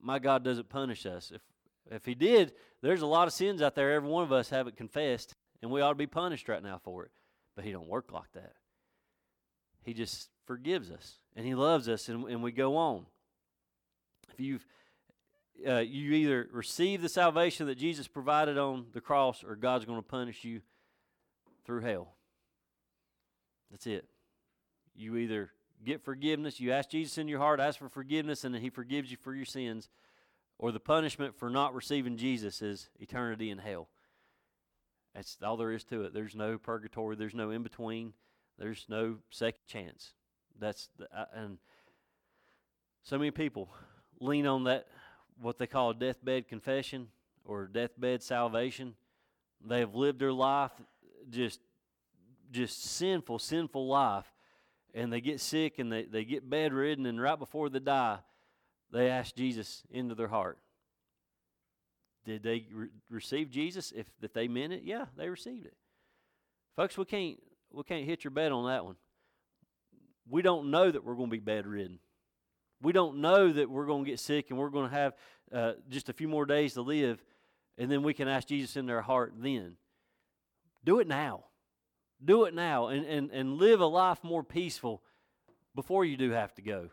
[0.00, 1.32] My God doesn't punish us.
[1.34, 1.42] If
[1.90, 4.76] if he did, there's a lot of sins out there every one of us haven't
[4.76, 7.10] confessed, and we ought to be punished right now for it.
[7.54, 8.54] But he don't work like that.
[9.84, 13.06] He just forgives us and he loves us and, and we go on.
[14.32, 14.66] If you've
[15.66, 19.98] uh, you either receive the salvation that Jesus provided on the cross or God's going
[19.98, 20.60] to punish you
[21.64, 22.14] through hell.
[23.70, 24.06] That's it.
[24.94, 25.50] You either
[25.84, 29.16] get forgiveness, you ask Jesus in your heart, ask for forgiveness, and He forgives you
[29.16, 29.88] for your sins,
[30.58, 33.88] or the punishment for not receiving Jesus is eternity in hell.
[35.14, 36.14] That's all there is to it.
[36.14, 38.12] There's no purgatory, there's no in between,
[38.58, 40.12] there's no second chance.
[40.58, 41.58] That's the, and
[43.02, 43.70] so many people
[44.20, 44.86] lean on that
[45.40, 47.08] what they call deathbed confession
[47.44, 48.94] or deathbed salvation.
[49.64, 50.72] They have lived their life
[51.30, 51.60] just
[52.50, 54.32] just sinful, sinful life,
[54.96, 58.18] and they get sick and they, they get bedridden, and right before they die,
[58.90, 60.58] they ask Jesus into their heart.
[62.24, 63.92] Did they re- receive Jesus?
[63.94, 65.76] If that they meant it, yeah, they received it.
[66.74, 67.38] Folks, we can't
[67.70, 68.96] we can't hit your bet on that one.
[70.28, 71.98] We don't know that we're going to be bedridden.
[72.82, 75.12] We don't know that we're going to get sick and we're going to have
[75.52, 77.22] uh, just a few more days to live,
[77.78, 79.76] and then we can ask Jesus in their heart then.
[80.84, 81.44] Do it now.
[82.24, 85.02] Do it now and, and, and live a life more peaceful
[85.74, 86.88] before you do have to go.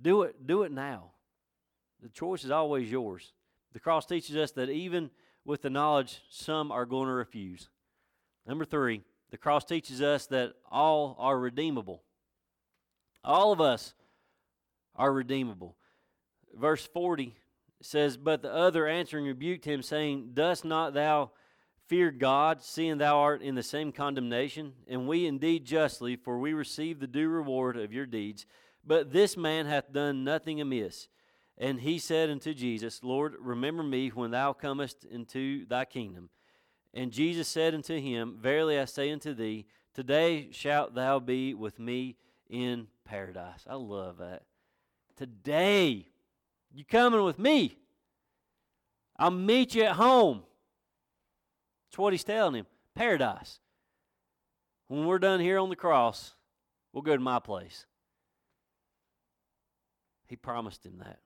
[0.00, 1.12] Do it, do it now.
[2.02, 3.32] The choice is always yours.
[3.72, 5.10] The cross teaches us that even
[5.44, 7.68] with the knowledge, some are going to refuse.
[8.46, 12.02] Number three, the cross teaches us that all are redeemable.
[13.22, 13.94] All of us
[14.96, 15.76] are redeemable.
[16.54, 17.36] Verse 40
[17.80, 21.30] says, But the other answering rebuked him, saying, Dost not thou
[21.90, 24.74] fear God, seeing thou art in the same condemnation?
[24.86, 28.46] And we indeed justly, for we receive the due reward of your deeds.
[28.86, 31.08] But this man hath done nothing amiss.
[31.58, 36.30] And he said unto Jesus, Lord, remember me when thou comest into thy kingdom.
[36.94, 41.80] And Jesus said unto him, Verily I say unto thee, Today shalt thou be with
[41.80, 42.16] me
[42.48, 43.64] in paradise.
[43.68, 44.44] I love that.
[45.16, 46.06] Today,
[46.72, 47.76] you coming with me.
[49.18, 50.44] I'll meet you at home.
[51.90, 52.66] That's what he's telling him.
[52.94, 53.58] Paradise.
[54.86, 56.34] When we're done here on the cross,
[56.92, 57.86] we'll go to my place.
[60.28, 61.18] He promised him that.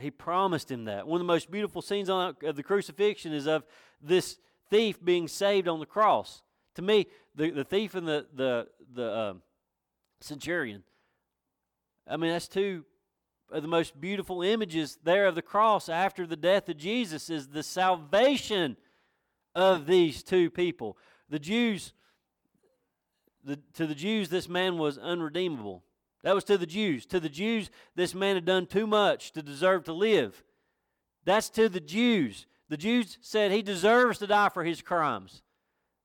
[0.00, 1.06] He promised him that.
[1.06, 3.64] One of the most beautiful scenes on, of the crucifixion is of
[4.02, 6.42] this thief being saved on the cross.
[6.74, 9.34] To me, the, the thief and the, the, the uh,
[10.20, 10.82] centurion,
[12.08, 12.84] I mean, that's two
[13.52, 17.48] of the most beautiful images there of the cross after the death of Jesus is
[17.48, 18.76] the salvation
[19.54, 20.96] of these two people.
[21.28, 21.92] The Jews,
[23.44, 25.84] the, to the Jews, this man was unredeemable.
[26.22, 27.06] That was to the Jews.
[27.06, 30.42] To the Jews, this man had done too much to deserve to live.
[31.24, 32.46] That's to the Jews.
[32.68, 35.42] The Jews said he deserves to die for his crimes.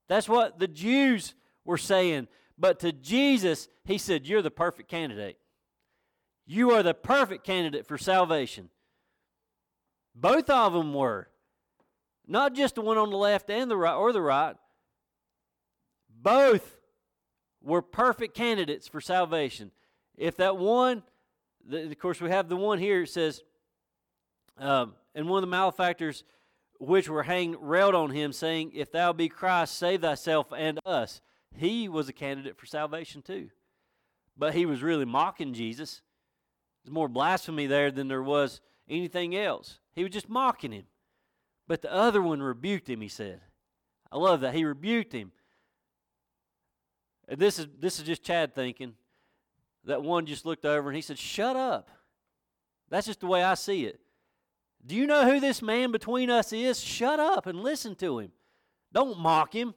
[0.07, 2.27] That's what the Jews were saying.
[2.57, 5.37] But to Jesus, he said, You're the perfect candidate.
[6.45, 8.69] You are the perfect candidate for salvation.
[10.13, 11.27] Both of them were.
[12.27, 14.55] Not just the one on the left and the right or the right.
[16.09, 16.77] Both
[17.61, 19.71] were perfect candidates for salvation.
[20.17, 21.03] If that one,
[21.67, 23.41] the, of course, we have the one here, it says,
[24.57, 26.23] um, and one of the malefactors
[26.79, 31.21] which were hanged railed on him, saying, If thou be Christ, save thyself and us.
[31.55, 33.49] He was a candidate for salvation too.
[34.37, 36.01] But he was really mocking Jesus.
[36.83, 38.59] There's more blasphemy there than there was
[38.89, 39.79] anything else.
[39.93, 40.85] He was just mocking him.
[41.67, 43.41] But the other one rebuked him, he said.
[44.11, 44.53] I love that.
[44.53, 45.31] He rebuked him.
[47.27, 48.93] This is this is just Chad thinking.
[49.85, 51.89] That one just looked over and he said, Shut up.
[52.89, 53.99] That's just the way I see it.
[54.85, 56.79] Do you know who this man between us is?
[56.79, 58.31] Shut up and listen to him.
[58.93, 59.73] Don't mock him.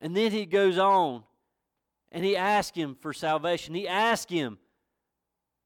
[0.00, 1.24] And then he goes on
[2.12, 3.74] and he asks him for salvation.
[3.74, 4.58] He asks him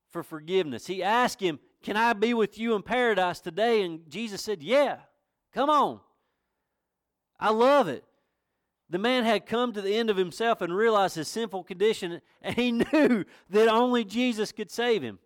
[0.09, 0.87] for forgiveness.
[0.87, 3.83] He asked him, Can I be with you in paradise today?
[3.83, 4.99] And Jesus said, Yeah,
[5.53, 6.01] come on.
[7.39, 8.05] I love it.
[8.91, 12.57] The man had come to the end of himself and realized his sinful condition, and
[12.57, 15.19] he knew that only Jesus could save him.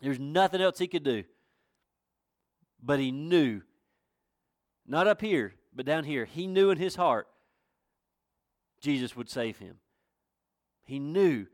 [0.00, 1.24] There's nothing else he could do.
[2.82, 3.62] But he knew,
[4.86, 7.28] not up here, but down here, he knew in his heart
[8.80, 9.76] Jesus would save him.
[10.84, 11.46] He knew.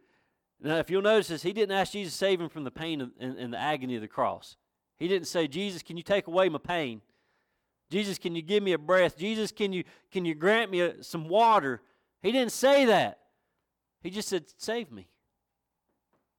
[0.62, 3.00] Now, if you'll notice this, he didn't ask Jesus to save him from the pain
[3.18, 4.56] and, and the agony of the cross.
[4.98, 7.00] He didn't say, Jesus, can you take away my pain?
[7.90, 9.16] Jesus, can you give me a breath?
[9.16, 11.80] Jesus, can you, can you grant me a, some water?
[12.22, 13.18] He didn't say that.
[14.02, 15.08] He just said, Save me.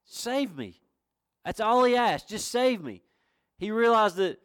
[0.05, 0.79] Save me.
[1.43, 2.29] That's all he asked.
[2.29, 3.01] Just save me.
[3.57, 4.39] He realized that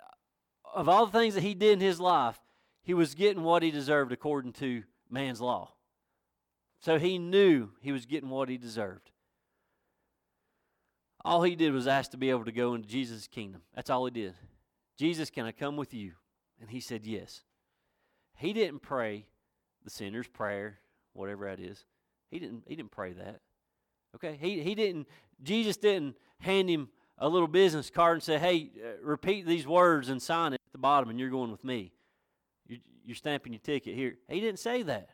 [0.00, 2.40] uh, of all the things that he did in his life,
[2.82, 5.72] he was getting what he deserved according to man's law.
[6.82, 9.12] So he knew he was getting what he deserved.
[11.24, 13.62] All he did was ask to be able to go into Jesus' kingdom.
[13.74, 14.34] That's all he did.
[14.98, 16.12] Jesus, can I come with you?
[16.60, 17.42] And he said, Yes.
[18.36, 19.26] He didn't pray
[19.84, 20.80] the sinner's prayer,
[21.12, 21.84] whatever that is.
[22.30, 23.40] He didn't, he didn't pray that.
[24.16, 24.36] Okay?
[24.40, 25.06] He, he didn't,
[25.42, 30.08] Jesus didn't hand him a little business card and say, Hey, uh, repeat these words
[30.08, 31.92] and sign it at the bottom, and you're going with me.
[32.66, 34.16] You're, you're stamping your ticket here.
[34.28, 35.10] He didn't say that.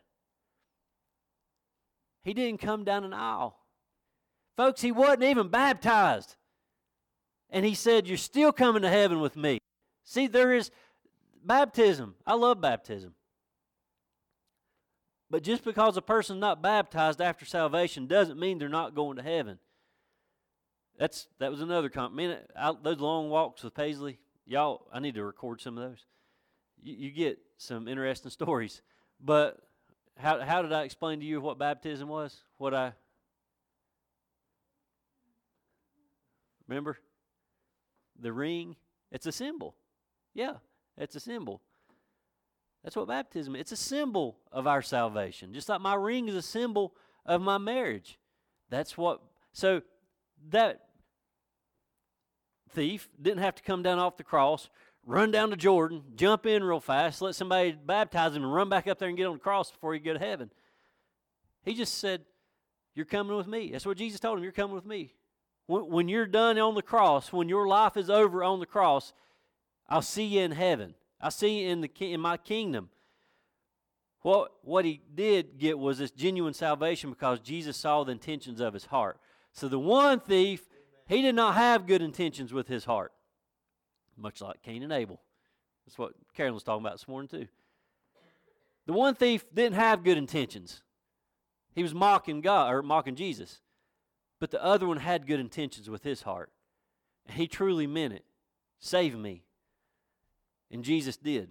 [2.23, 3.57] He didn't come down an aisle.
[4.57, 6.35] Folks, he wasn't even baptized.
[7.49, 9.59] And he said, You're still coming to heaven with me.
[10.03, 10.71] See, there is
[11.43, 12.15] Baptism.
[12.25, 13.13] I love baptism.
[15.29, 19.23] But just because a person's not baptized after salvation doesn't mean they're not going to
[19.23, 19.59] heaven.
[20.97, 22.39] That's that was another comment.
[22.83, 24.87] Those long walks with Paisley, y'all.
[24.91, 26.05] I need to record some of those.
[26.81, 28.81] You, you get some interesting stories.
[29.21, 29.59] But
[30.19, 32.43] how how did I explain to you what baptism was?
[32.57, 32.93] What I
[36.67, 36.97] remember?
[38.19, 38.75] The ring.
[39.11, 39.75] It's a symbol.
[40.33, 40.55] Yeah.
[40.97, 41.61] It's a symbol.
[42.83, 43.61] That's what baptism is.
[43.61, 45.53] It's a symbol of our salvation.
[45.53, 46.93] Just like my ring is a symbol
[47.25, 48.19] of my marriage.
[48.69, 49.21] That's what
[49.53, 49.81] so
[50.49, 50.89] that
[52.71, 54.69] thief didn't have to come down off the cross,
[55.05, 58.87] run down to Jordan, jump in real fast, let somebody baptize him and run back
[58.87, 60.49] up there and get on the cross before you go to heaven.
[61.63, 62.21] He just said,
[62.95, 63.71] You're coming with me.
[63.71, 64.43] That's what Jesus told him.
[64.43, 65.13] You're coming with me.
[65.67, 69.13] When, when you're done on the cross, when your life is over on the cross,
[69.87, 70.95] I'll see you in heaven.
[71.21, 72.89] I'll see you in, the, in my kingdom.
[74.21, 78.73] What, what he did get was this genuine salvation because Jesus saw the intentions of
[78.73, 79.19] his heart.
[79.53, 80.67] So the one thief,
[81.07, 83.13] he did not have good intentions with his heart,
[84.19, 85.21] much like Cain and Abel.
[85.85, 87.47] That's what Carolyn was talking about this morning, too.
[88.85, 90.81] The one thief didn't have good intentions.
[91.75, 93.59] He was mocking God or mocking Jesus.
[94.39, 96.51] But the other one had good intentions with his heart.
[97.27, 98.25] And he truly meant it.
[98.79, 99.43] Save me.
[100.71, 101.49] And Jesus did.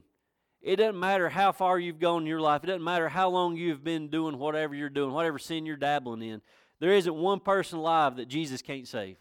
[0.61, 2.65] It doesn't matter how far you've gone in your life.
[2.65, 6.23] It doesn't matter how long you've been doing whatever you're doing, whatever sin you're dabbling
[6.23, 6.43] in.
[6.81, 9.17] There isn't one person alive that Jesus can't save.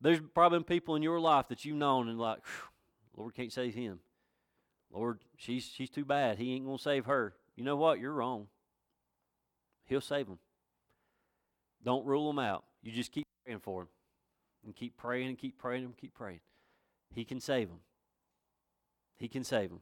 [0.00, 2.38] There's probably been people in your life that you've known and like,
[3.16, 4.00] Lord can't save him.
[4.92, 6.38] Lord, she's she's too bad.
[6.38, 7.34] He ain't gonna save her.
[7.54, 8.00] You know what?
[8.00, 8.48] You're wrong.
[9.84, 10.38] He'll save them.
[11.84, 12.64] Don't rule them out.
[12.82, 13.88] You just keep praying for them,
[14.64, 16.40] and keep praying and keep praying and keep praying.
[17.14, 17.80] He can save them.
[19.16, 19.80] He can save them.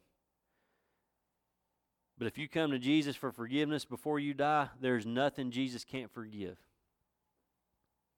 [2.19, 6.13] But if you come to Jesus for forgiveness before you die, there's nothing Jesus can't
[6.13, 6.59] forgive.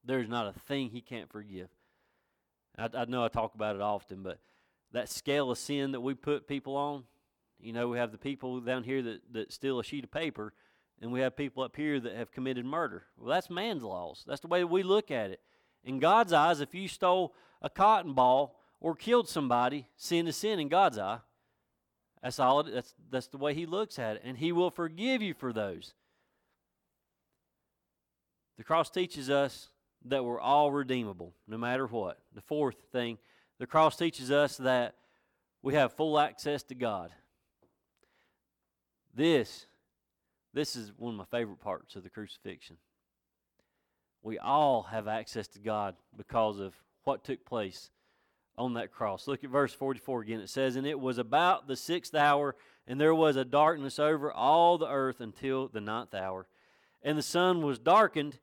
[0.03, 1.69] There's not a thing he can't forgive.
[2.81, 4.39] I, I, know I talk about it often, but
[4.93, 7.05] that scale of sin that we put people on,
[7.61, 10.55] you know, we have the people down here that, that steal a sheet of paper,
[11.01, 13.05] and we have people up here that have committed murder.
[13.17, 14.25] Well, that's man's laws.
[14.27, 15.41] That's the way we look at it.
[15.85, 20.59] In God's eyes, if you stole a cotton ball or killed somebody, sin is sin
[20.59, 21.21] in God's eye.
[22.23, 22.61] That's all.
[22.61, 25.53] It, that's that's the way He looks at it, and He will forgive you for
[25.53, 25.95] those.
[28.59, 29.71] The cross teaches us
[30.07, 32.19] that we're all redeemable, no matter what.
[32.35, 33.19] The fourth thing
[33.59, 34.95] the cross teaches us that
[35.63, 37.11] we have full access to God.
[39.15, 39.67] This,
[40.55, 42.79] this is one of my favorite parts of the crucifixion.
[44.23, 46.75] We all have access to God because of
[47.05, 47.91] what took place
[48.57, 49.27] on that cross.
[49.27, 50.41] Look at verse 44 again.
[50.41, 54.33] It says, And it was about the sixth hour, and there was a darkness over
[54.33, 56.47] all the earth until the ninth hour.
[57.03, 58.39] And the sun was darkened,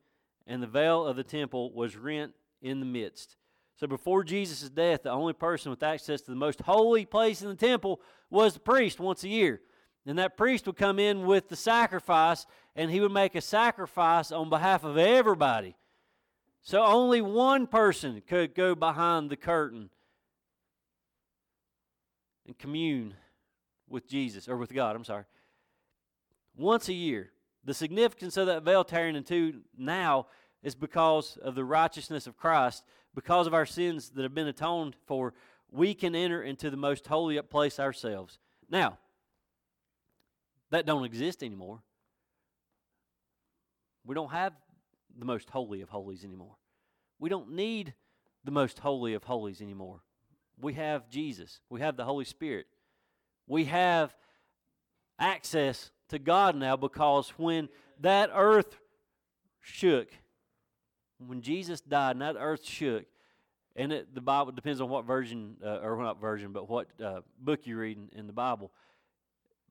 [0.48, 3.36] and the veil of the temple was rent in the midst.
[3.76, 7.48] So before Jesus' death, the only person with access to the most holy place in
[7.48, 9.60] the temple was the priest once a year.
[10.04, 14.32] And that priest would come in with the sacrifice, and he would make a sacrifice
[14.32, 15.76] on behalf of everybody.
[16.62, 19.90] So only one person could go behind the curtain
[22.46, 23.14] and commune
[23.86, 25.24] with Jesus, or with God, I'm sorry.
[26.56, 27.30] Once a year.
[27.64, 30.26] The significance of that veil tearing in two now
[30.62, 32.84] is because of the righteousness of Christ,
[33.14, 35.34] because of our sins that have been atoned for,
[35.70, 38.38] we can enter into the most holy place ourselves.
[38.70, 38.98] Now,
[40.70, 41.80] that don't exist anymore.
[44.04, 44.54] We don't have
[45.18, 46.56] the most holy of holies anymore.
[47.18, 47.94] We don't need
[48.44, 50.00] the most holy of holies anymore.
[50.60, 51.60] We have Jesus.
[51.68, 52.66] We have the Holy Spirit.
[53.46, 54.14] We have
[55.18, 57.68] access to God now because when
[58.00, 58.76] that earth
[59.60, 60.08] shook,
[61.18, 63.04] when Jesus died and that earth shook,
[63.76, 67.20] and it, the Bible depends on what version, uh, or not version, but what uh,
[67.38, 68.72] book you read in, in the Bible.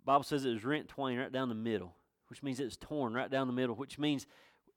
[0.05, 1.93] Bible says it was rent twain right down the middle,
[2.29, 4.25] which means it's torn right down the middle, which means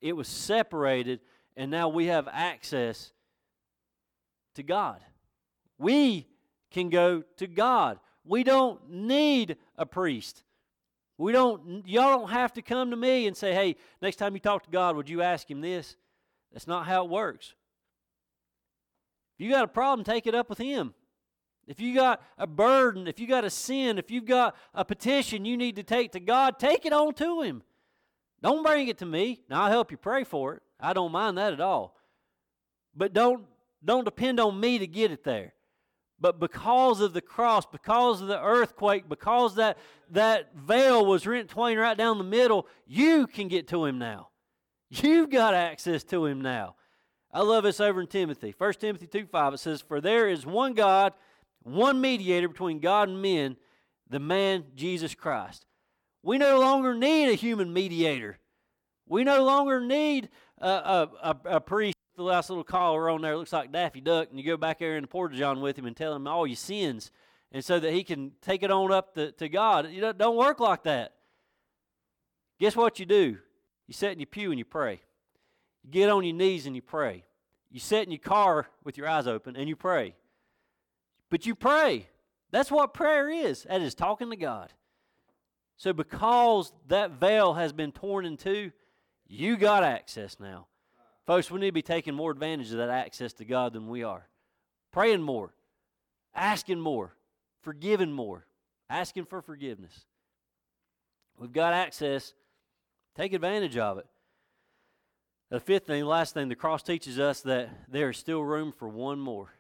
[0.00, 1.20] it was separated,
[1.56, 3.12] and now we have access
[4.54, 5.00] to God.
[5.78, 6.26] We
[6.70, 7.98] can go to God.
[8.24, 10.42] We don't need a priest.
[11.20, 14.40] We don't y'all don't have to come to me and say, "Hey, next time you
[14.40, 15.96] talk to God, would you ask him this?"
[16.50, 17.54] That's not how it works.
[19.38, 20.94] If you got a problem, take it up with him.
[21.66, 25.44] If you got a burden, if you got a sin, if you've got a petition
[25.44, 27.62] you need to take to God, take it on to him.
[28.42, 29.42] Don't bring it to me.
[29.50, 30.62] Now I'll help you pray for it.
[30.80, 31.98] I don't mind that at all.
[32.96, 33.44] But don't
[33.84, 35.52] don't depend on me to get it there.
[36.20, 39.78] But because of the cross, because of the earthquake, because that,
[40.10, 44.28] that veil was rent twain right down the middle, you can get to him now.
[44.90, 46.74] You've got access to him now.
[47.32, 48.54] I love this over in Timothy.
[48.56, 51.14] 1 Timothy 2 5, it says, For there is one God,
[51.62, 53.56] one mediator between God and men,
[54.08, 55.64] the man Jesus Christ.
[56.22, 58.38] We no longer need a human mediator.
[59.06, 63.36] We no longer need a, a, a, a priest the last little collar on there
[63.36, 65.86] looks like Daffy Duck, and you go back there in the porta john with him
[65.86, 67.10] and tell him all your sins,
[67.50, 69.90] and so that he can take it on up to, to God.
[69.90, 71.14] You don't, don't work like that.
[72.58, 73.38] Guess what you do?
[73.86, 75.00] You sit in your pew and you pray.
[75.82, 77.24] You get on your knees and you pray.
[77.70, 80.14] You sit in your car with your eyes open and you pray.
[81.30, 82.08] But you pray.
[82.50, 83.62] That's what prayer is.
[83.62, 84.72] That is talking to God.
[85.76, 88.72] So because that veil has been torn in two,
[89.26, 90.66] you got access now.
[91.30, 94.02] Folks, we need to be taking more advantage of that access to God than we
[94.02, 94.26] are.
[94.90, 95.54] Praying more,
[96.34, 97.14] asking more,
[97.62, 98.46] forgiving more,
[98.88, 100.06] asking for forgiveness.
[101.38, 102.34] We've got access.
[103.14, 104.08] Take advantage of it.
[105.50, 108.88] The fifth thing, last thing, the cross teaches us that there is still room for
[108.88, 109.54] one more.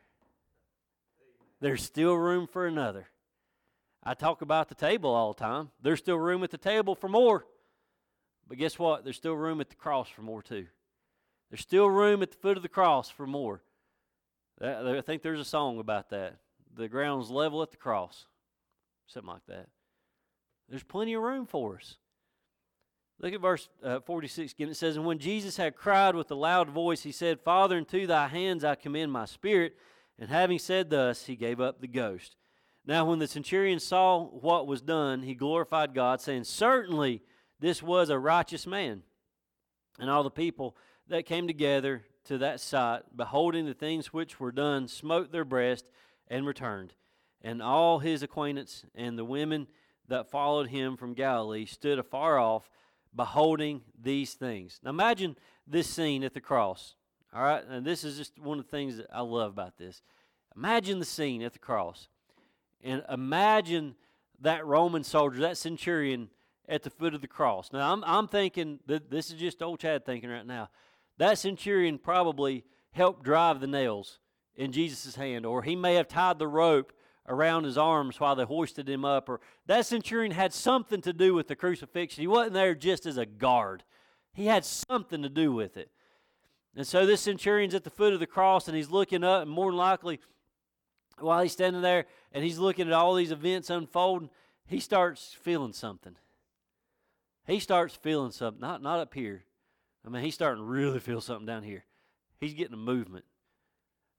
[1.60, 3.06] There's still room for another.
[4.02, 5.70] I talk about the table all the time.
[5.80, 7.46] There's still room at the table for more.
[8.48, 9.04] But guess what?
[9.04, 10.66] There's still room at the cross for more, too.
[11.50, 13.62] There's still room at the foot of the cross for more.
[14.62, 16.36] I think there's a song about that.
[16.76, 18.26] The ground's level at the cross.
[19.06, 19.68] Something like that.
[20.68, 21.96] There's plenty of room for us.
[23.18, 24.68] Look at verse uh, 46 again.
[24.68, 28.06] It says, And when Jesus had cried with a loud voice, he said, Father, into
[28.06, 29.76] thy hands I commend my spirit.
[30.18, 32.36] And having said thus, he gave up the ghost.
[32.86, 37.22] Now, when the centurion saw what was done, he glorified God, saying, Certainly
[37.58, 39.02] this was a righteous man.
[39.98, 40.76] And all the people
[41.10, 45.84] that came together to that sight, beholding the things which were done, smote their breast
[46.28, 46.94] and returned.
[47.42, 49.66] And all his acquaintance and the women
[50.08, 52.70] that followed him from Galilee stood afar off,
[53.14, 54.80] beholding these things.
[54.82, 55.36] Now imagine
[55.66, 56.94] this scene at the cross.
[57.34, 60.02] All right, and this is just one of the things that I love about this.
[60.56, 62.08] Imagine the scene at the cross,
[62.82, 63.94] and imagine
[64.40, 66.28] that Roman soldier, that centurion,
[66.68, 67.72] at the foot of the cross.
[67.72, 70.70] Now I'm I'm thinking that this is just old Chad thinking right now.
[71.20, 74.20] That centurion probably helped drive the nails
[74.56, 76.94] in Jesus' hand, or he may have tied the rope
[77.28, 81.34] around his arms while they hoisted him up, or that centurion had something to do
[81.34, 82.22] with the crucifixion.
[82.22, 83.84] He wasn't there just as a guard,
[84.32, 85.90] he had something to do with it.
[86.74, 89.50] And so this centurion's at the foot of the cross and he's looking up, and
[89.50, 90.20] more than likely,
[91.18, 94.30] while he's standing there and he's looking at all these events unfolding,
[94.66, 96.16] he starts feeling something.
[97.46, 99.44] He starts feeling something, not, not up here.
[100.04, 101.84] I mean, he's starting to really feel something down here.
[102.38, 103.24] He's getting a movement.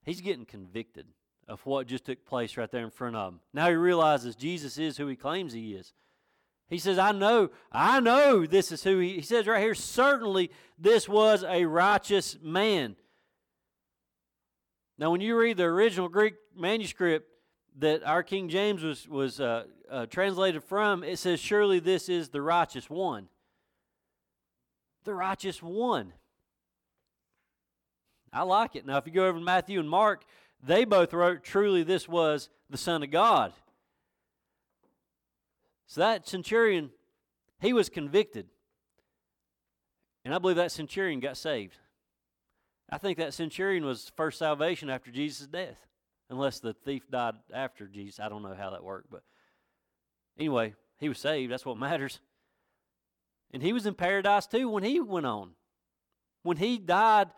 [0.04, 1.06] He's getting convicted
[1.48, 3.40] of what just took place right there in front of him.
[3.52, 5.92] Now he realizes Jesus is who he claims he is.
[6.68, 10.50] He says, I know, I know this is who he, he says right here, certainly
[10.78, 12.96] this was a righteous man.
[14.98, 17.28] Now, when you read the original Greek manuscript
[17.78, 22.28] that our King James was, was uh, uh, translated from, it says, Surely this is
[22.28, 23.28] the righteous one.
[25.04, 26.12] The righteous one.
[28.32, 28.86] I like it.
[28.86, 30.24] Now, if you go over to Matthew and Mark,
[30.62, 33.52] they both wrote, Truly this was the Son of God.
[35.86, 36.90] So that centurion,
[37.60, 38.46] he was convicted.
[40.24, 41.76] And I believe that centurion got saved.
[42.88, 45.86] I think that centurion was first salvation after Jesus' death,
[46.30, 48.20] unless the thief died after Jesus.
[48.20, 49.22] I don't know how that worked, but
[50.38, 51.52] anyway, he was saved.
[51.52, 52.20] That's what matters.
[53.52, 55.50] And he was in paradise too when he went on.
[56.42, 57.28] When he died,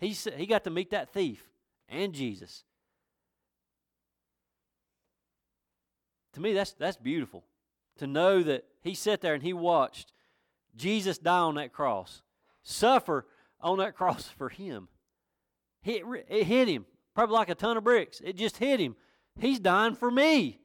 [0.00, 1.42] he, he got to meet that thief
[1.88, 2.64] and Jesus.
[6.34, 7.44] To me, that's, that's beautiful.
[7.98, 10.12] To know that he sat there and he watched
[10.76, 12.22] Jesus die on that cross,
[12.62, 13.26] suffer
[13.60, 14.88] on that cross for him.
[15.84, 18.20] It, it hit him, probably like a ton of bricks.
[18.22, 18.94] It just hit him.
[19.40, 20.60] He's dying for me.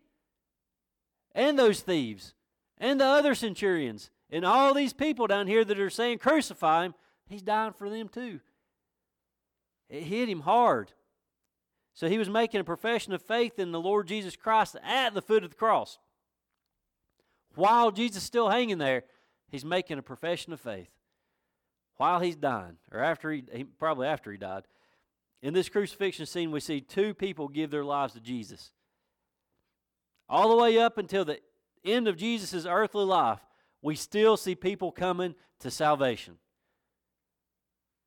[1.34, 2.34] And those thieves,
[2.78, 6.96] and the other centurions, and all these people down here that are saying, crucify him.
[7.28, 8.40] He's dying for them too.
[9.90, 10.92] It hit him hard.
[11.94, 15.22] So he was making a profession of faith in the Lord Jesus Christ at the
[15.22, 16.00] foot of the cross.
[17.54, 19.04] While Jesus is still hanging there,
[19.52, 20.90] he's making a profession of faith
[21.98, 24.64] while he's dying, or after he, he, probably after he died.
[25.44, 28.72] In this crucifixion scene, we see two people give their lives to Jesus.
[30.28, 31.40] All the way up until the
[31.86, 33.42] end of Jesus' earthly life,
[33.84, 36.38] we still see people coming to salvation.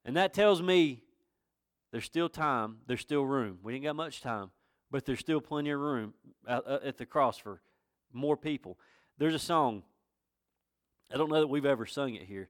[0.04, 1.02] And that tells me
[1.92, 3.58] there's still time, there's still room.
[3.62, 4.50] We ain't got much time,
[4.90, 6.14] but there's still plenty of room
[6.48, 7.60] uh, uh, at the cross for
[8.12, 8.78] more people.
[9.18, 9.82] There's a song,
[11.12, 12.48] I don't know that we've ever sung it here,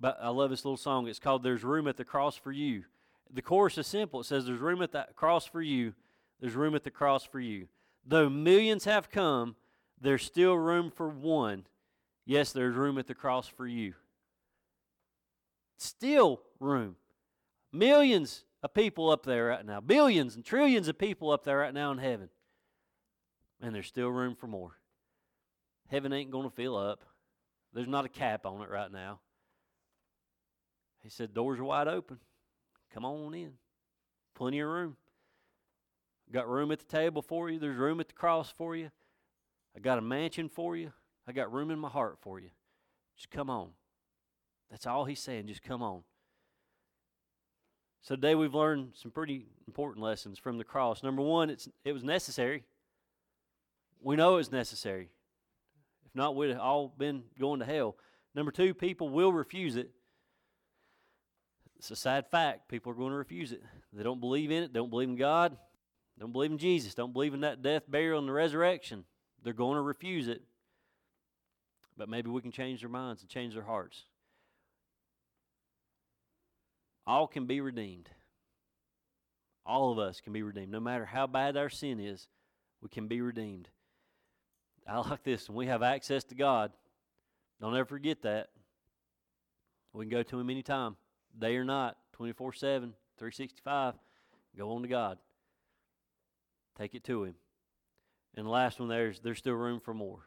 [0.00, 1.06] but I love this little song.
[1.06, 2.84] It's called There's Room at the Cross for You.
[3.32, 4.20] The chorus is simple.
[4.20, 5.94] It says, There's room at the cross for you.
[6.40, 7.68] There's room at the cross for you.
[8.04, 9.56] Though millions have come,
[10.00, 11.64] there's still room for one.
[12.24, 13.94] Yes, there's room at the cross for you.
[15.78, 16.96] Still room.
[17.72, 19.80] Millions of people up there right now.
[19.80, 22.28] Billions and trillions of people up there right now in heaven.
[23.60, 24.72] And there's still room for more.
[25.88, 27.04] Heaven ain't going to fill up.
[27.72, 29.20] There's not a cap on it right now.
[31.02, 32.18] He said, Doors are wide open.
[32.94, 33.52] Come on in.
[34.34, 34.96] Plenty of room.
[36.30, 37.58] Got room at the table for you.
[37.58, 38.90] There's room at the cross for you.
[39.76, 40.92] I got a mansion for you.
[41.26, 42.50] I got room in my heart for you.
[43.16, 43.70] Just come on.
[44.70, 45.46] That's all he's saying.
[45.46, 46.02] Just come on.
[48.00, 51.02] So today we've learned some pretty important lessons from the cross.
[51.02, 52.64] Number one, it's it was necessary.
[54.00, 55.10] We know it was necessary.
[56.04, 57.96] If not, we'd have all been going to hell.
[58.34, 59.90] Number two, people will refuse it.
[61.78, 62.68] It's a sad fact.
[62.68, 63.62] People are going to refuse it.
[63.92, 64.72] They don't believe in it.
[64.72, 65.56] They don't believe in God.
[66.18, 66.94] Don't believe in Jesus.
[66.94, 69.04] Don't believe in that death, burial, and the resurrection.
[69.42, 70.42] They're going to refuse it.
[71.96, 74.04] But maybe we can change their minds and change their hearts.
[77.06, 78.08] All can be redeemed.
[79.66, 80.72] All of us can be redeemed.
[80.72, 82.28] No matter how bad our sin is,
[82.80, 83.68] we can be redeemed.
[84.86, 85.48] I like this.
[85.48, 86.72] When we have access to God,
[87.60, 88.48] don't ever forget that.
[89.92, 90.96] We can go to Him anytime
[91.38, 93.94] day or night, 24 7, 365.
[94.56, 95.18] Go on to God.
[96.78, 97.34] Take it to Him.
[98.34, 100.26] And the last one there's there's still room for more.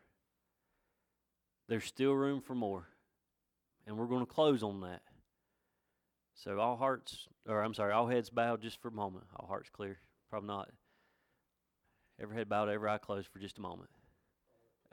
[1.68, 2.88] There's still room for more.
[3.88, 5.02] And we're going to close on that.
[6.36, 9.26] So all hearts, or I'm sorry, all heads bowed just for a moment.
[9.36, 10.00] All hearts clear.
[10.30, 10.70] Probably not.
[12.22, 13.90] Every head bowed, every eye closed for just a moment.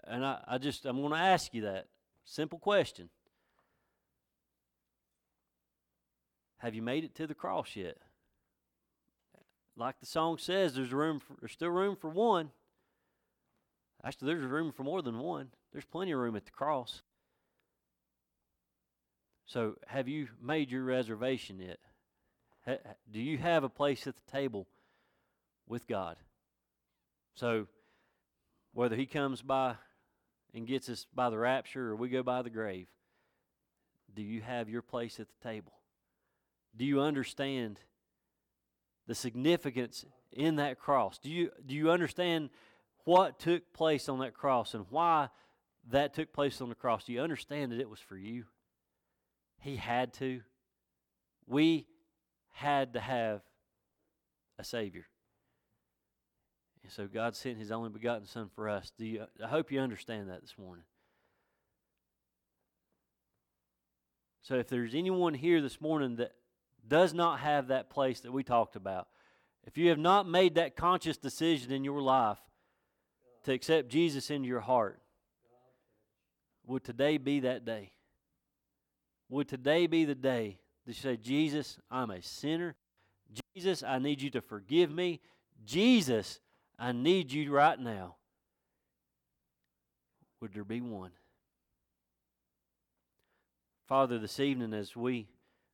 [0.05, 1.87] And I, I just, I'm going to ask you that
[2.25, 3.09] simple question.
[6.59, 7.97] Have you made it to the cross yet?
[9.77, 12.51] Like the song says, there's room for, there's still room for one.
[14.05, 15.49] Actually, there's room for more than one.
[15.73, 17.03] There's plenty of room at the cross.
[19.47, 21.79] So, have you made your reservation yet?
[23.11, 24.67] Do you have a place at the table
[25.69, 26.17] with God?
[27.35, 27.67] So,
[28.73, 29.77] whether He comes by
[30.55, 32.87] and gets us by the rapture or we go by the grave,
[34.15, 35.73] do you have your place at the table?
[36.77, 37.79] Do you understand
[39.07, 41.19] the significance in that cross?
[41.19, 42.51] Do you do you understand
[43.05, 45.29] what took place on that cross and why
[45.91, 47.05] that took place on the cross?
[47.05, 48.45] Do you understand that it was for you?
[49.61, 50.41] He had to.
[51.47, 51.87] We
[52.51, 53.43] had to have
[54.59, 55.07] a Savior.
[56.83, 58.93] And so God sent His only begotten Son for us.
[58.97, 60.85] Do you, I hope you understand that this morning.
[64.43, 66.33] So if there's anyone here this morning that
[66.87, 69.09] does not have that place that we talked about,
[69.65, 72.39] if you have not made that conscious decision in your life
[73.45, 75.01] to accept Jesus into your heart,
[76.67, 77.93] would today be that day?
[79.29, 82.77] Would today be the day that you say, Jesus, I'm a sinner.
[83.55, 85.21] Jesus, I need you to forgive me.
[85.65, 86.41] Jesus,
[86.79, 88.17] I need you right now.
[90.41, 91.13] Would there be one?
[93.89, 95.29] Father, this evening as we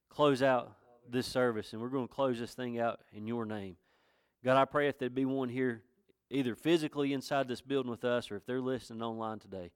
[0.08, 0.72] close out
[1.10, 3.76] this service, and we're going to close this thing out in your name.
[4.44, 5.82] God, I pray if there'd be one here,
[6.30, 9.70] either physically inside this building with us or if they're listening online today.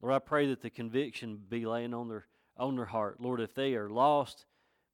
[0.00, 2.26] Lord, I pray that the conviction be laying on their
[2.56, 3.20] on their heart.
[3.20, 4.44] Lord, if they are lost,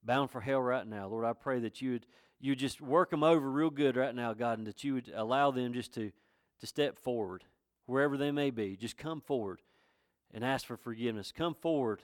[0.04, 2.06] bound for hell right now, Lord, I pray that you would
[2.40, 5.50] you just work them over real good right now, God, and that you would allow
[5.50, 6.12] them just to
[6.60, 7.44] to step forward
[7.86, 8.76] wherever they may be.
[8.76, 9.60] Just come forward
[10.32, 11.32] and ask for forgiveness.
[11.32, 12.02] Come forward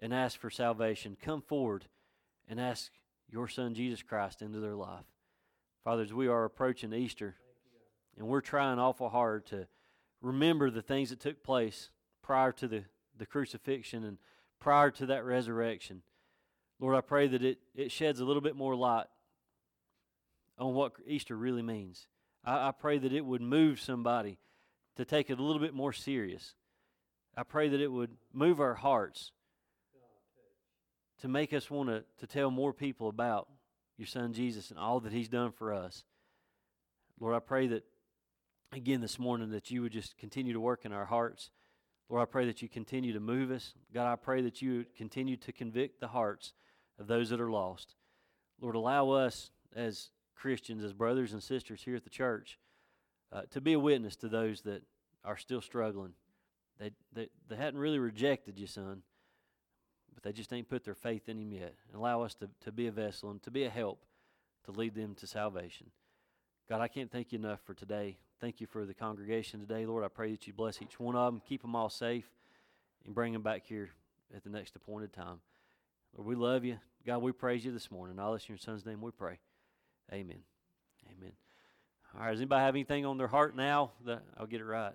[0.00, 1.16] and ask for salvation.
[1.20, 1.86] Come forward
[2.48, 2.90] and ask
[3.30, 5.04] your Son Jesus Christ into their life.
[5.84, 7.36] Fathers, we are approaching Easter,
[8.18, 9.66] and we're trying awful hard to
[10.20, 11.90] remember the things that took place
[12.22, 12.84] prior to the,
[13.18, 14.18] the crucifixion and
[14.60, 16.02] prior to that resurrection.
[16.78, 19.06] Lord, I pray that it, it sheds a little bit more light
[20.58, 22.06] on what Easter really means.
[22.44, 24.38] I, I pray that it would move somebody
[24.96, 26.54] to take it a little bit more serious.
[27.36, 29.32] I pray that it would move our hearts
[31.20, 33.48] to make us want to, to tell more people about
[33.96, 36.04] your son Jesus and all that he's done for us.
[37.20, 37.84] Lord, I pray that,
[38.72, 41.50] again, this morning, that you would just continue to work in our hearts.
[42.08, 43.74] Lord, I pray that you continue to move us.
[43.92, 46.52] God, I pray that you continue to convict the hearts
[46.98, 47.94] of those that are lost.
[48.60, 52.58] Lord, allow us as Christians, as brothers and sisters here at the church,
[53.32, 54.82] uh, to be a witness to those that
[55.24, 56.12] are still struggling.
[56.78, 59.02] They, they, they hadn't really rejected you, son,
[60.12, 61.74] but they just ain't put their faith in Him yet.
[61.88, 64.04] And allow us to, to be a vessel and to be a help
[64.64, 65.90] to lead them to salvation.
[66.68, 68.18] God, I can't thank you enough for today.
[68.42, 70.02] Thank you for the congregation today, Lord.
[70.02, 72.28] I pray that you bless each one of them, keep them all safe,
[73.04, 73.90] and bring them back here
[74.34, 75.38] at the next appointed time.
[76.16, 76.78] Lord, we love you.
[77.06, 78.18] God, we praise you this morning.
[78.18, 79.38] All this in your son's name we pray.
[80.12, 80.40] Amen.
[81.06, 81.30] Amen.
[82.16, 84.94] All right, does anybody have anything on their heart now that I'll get it right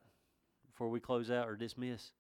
[0.70, 2.12] before we close out or dismiss?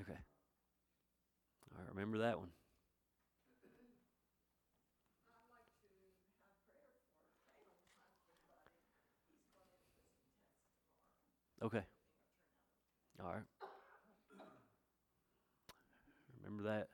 [0.00, 0.18] Okay.
[1.76, 2.48] All right, remember that one.
[11.60, 11.82] Okay.
[13.20, 13.42] All right.
[16.44, 16.86] Remember that.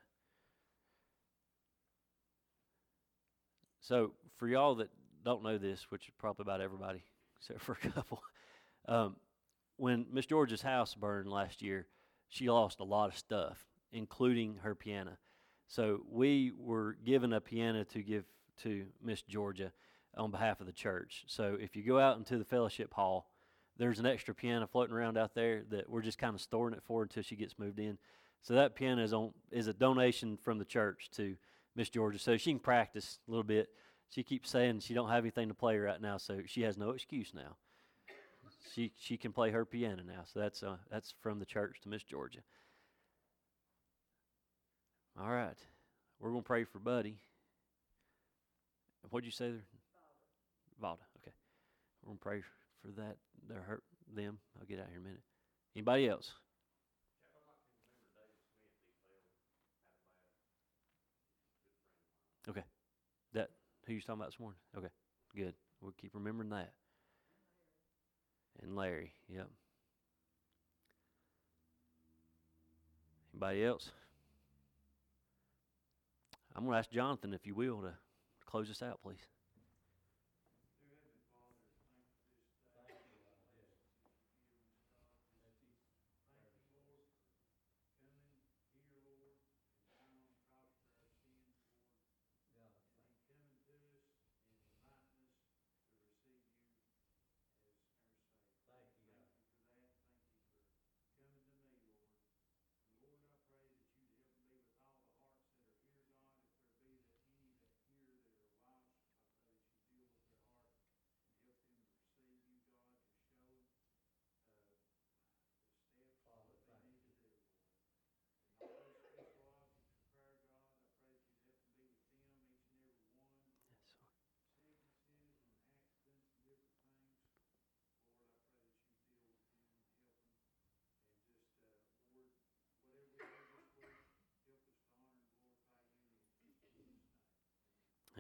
[3.80, 4.88] So, for y'all that
[5.22, 7.05] don't know this, which is probably about everybody
[7.38, 8.22] except for a couple,
[8.88, 9.16] um,
[9.76, 11.86] when Miss George's house burned last year,
[12.30, 13.62] she lost a lot of stuff,
[13.95, 15.16] including her piano.
[15.66, 18.24] So we were given a piano to give
[18.62, 19.72] to Miss Georgia
[20.16, 21.24] on behalf of the church.
[21.26, 23.30] So if you go out into the fellowship hall,
[23.76, 26.82] there's an extra piano floating around out there that we're just kind of storing it
[26.84, 27.99] for until she gets moved in.
[28.42, 31.36] So that piano is on is a donation from the church to
[31.74, 33.68] Miss Georgia, so she can practice a little bit.
[34.11, 36.90] She keeps saying she don't have anything to play right now, so she has no
[36.90, 37.57] excuse now.
[38.72, 41.88] She she can play her piano now, so that's uh, that's from the church to
[41.88, 42.40] Miss Georgia.
[45.24, 45.56] All right,
[46.20, 47.16] we're gonna pray for Buddy.
[49.08, 49.62] What'd you say there?
[50.82, 50.98] Valda.
[51.22, 51.32] Okay,
[52.02, 52.42] we're gonna pray
[52.82, 53.16] for that.
[53.48, 53.82] They're hurt
[54.14, 54.36] them.
[54.60, 55.22] I'll get out here in a minute.
[55.74, 56.30] Anybody else?
[62.46, 62.64] Okay.
[63.32, 63.48] That
[63.86, 64.58] who you talking about this morning?
[64.76, 64.90] Okay.
[65.34, 65.54] Good.
[65.80, 66.74] We'll keep remembering that.
[68.62, 69.48] And Larry, yep.
[73.32, 73.90] Anybody else?
[76.55, 77.94] I'm going to ask Jonathan, if you will, to
[78.46, 79.34] close us out, please.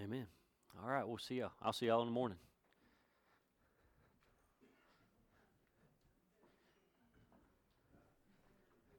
[0.04, 0.26] Amen.
[0.82, 1.52] All right, we'll see y'all.
[1.62, 2.36] I'll see y'all in the morning.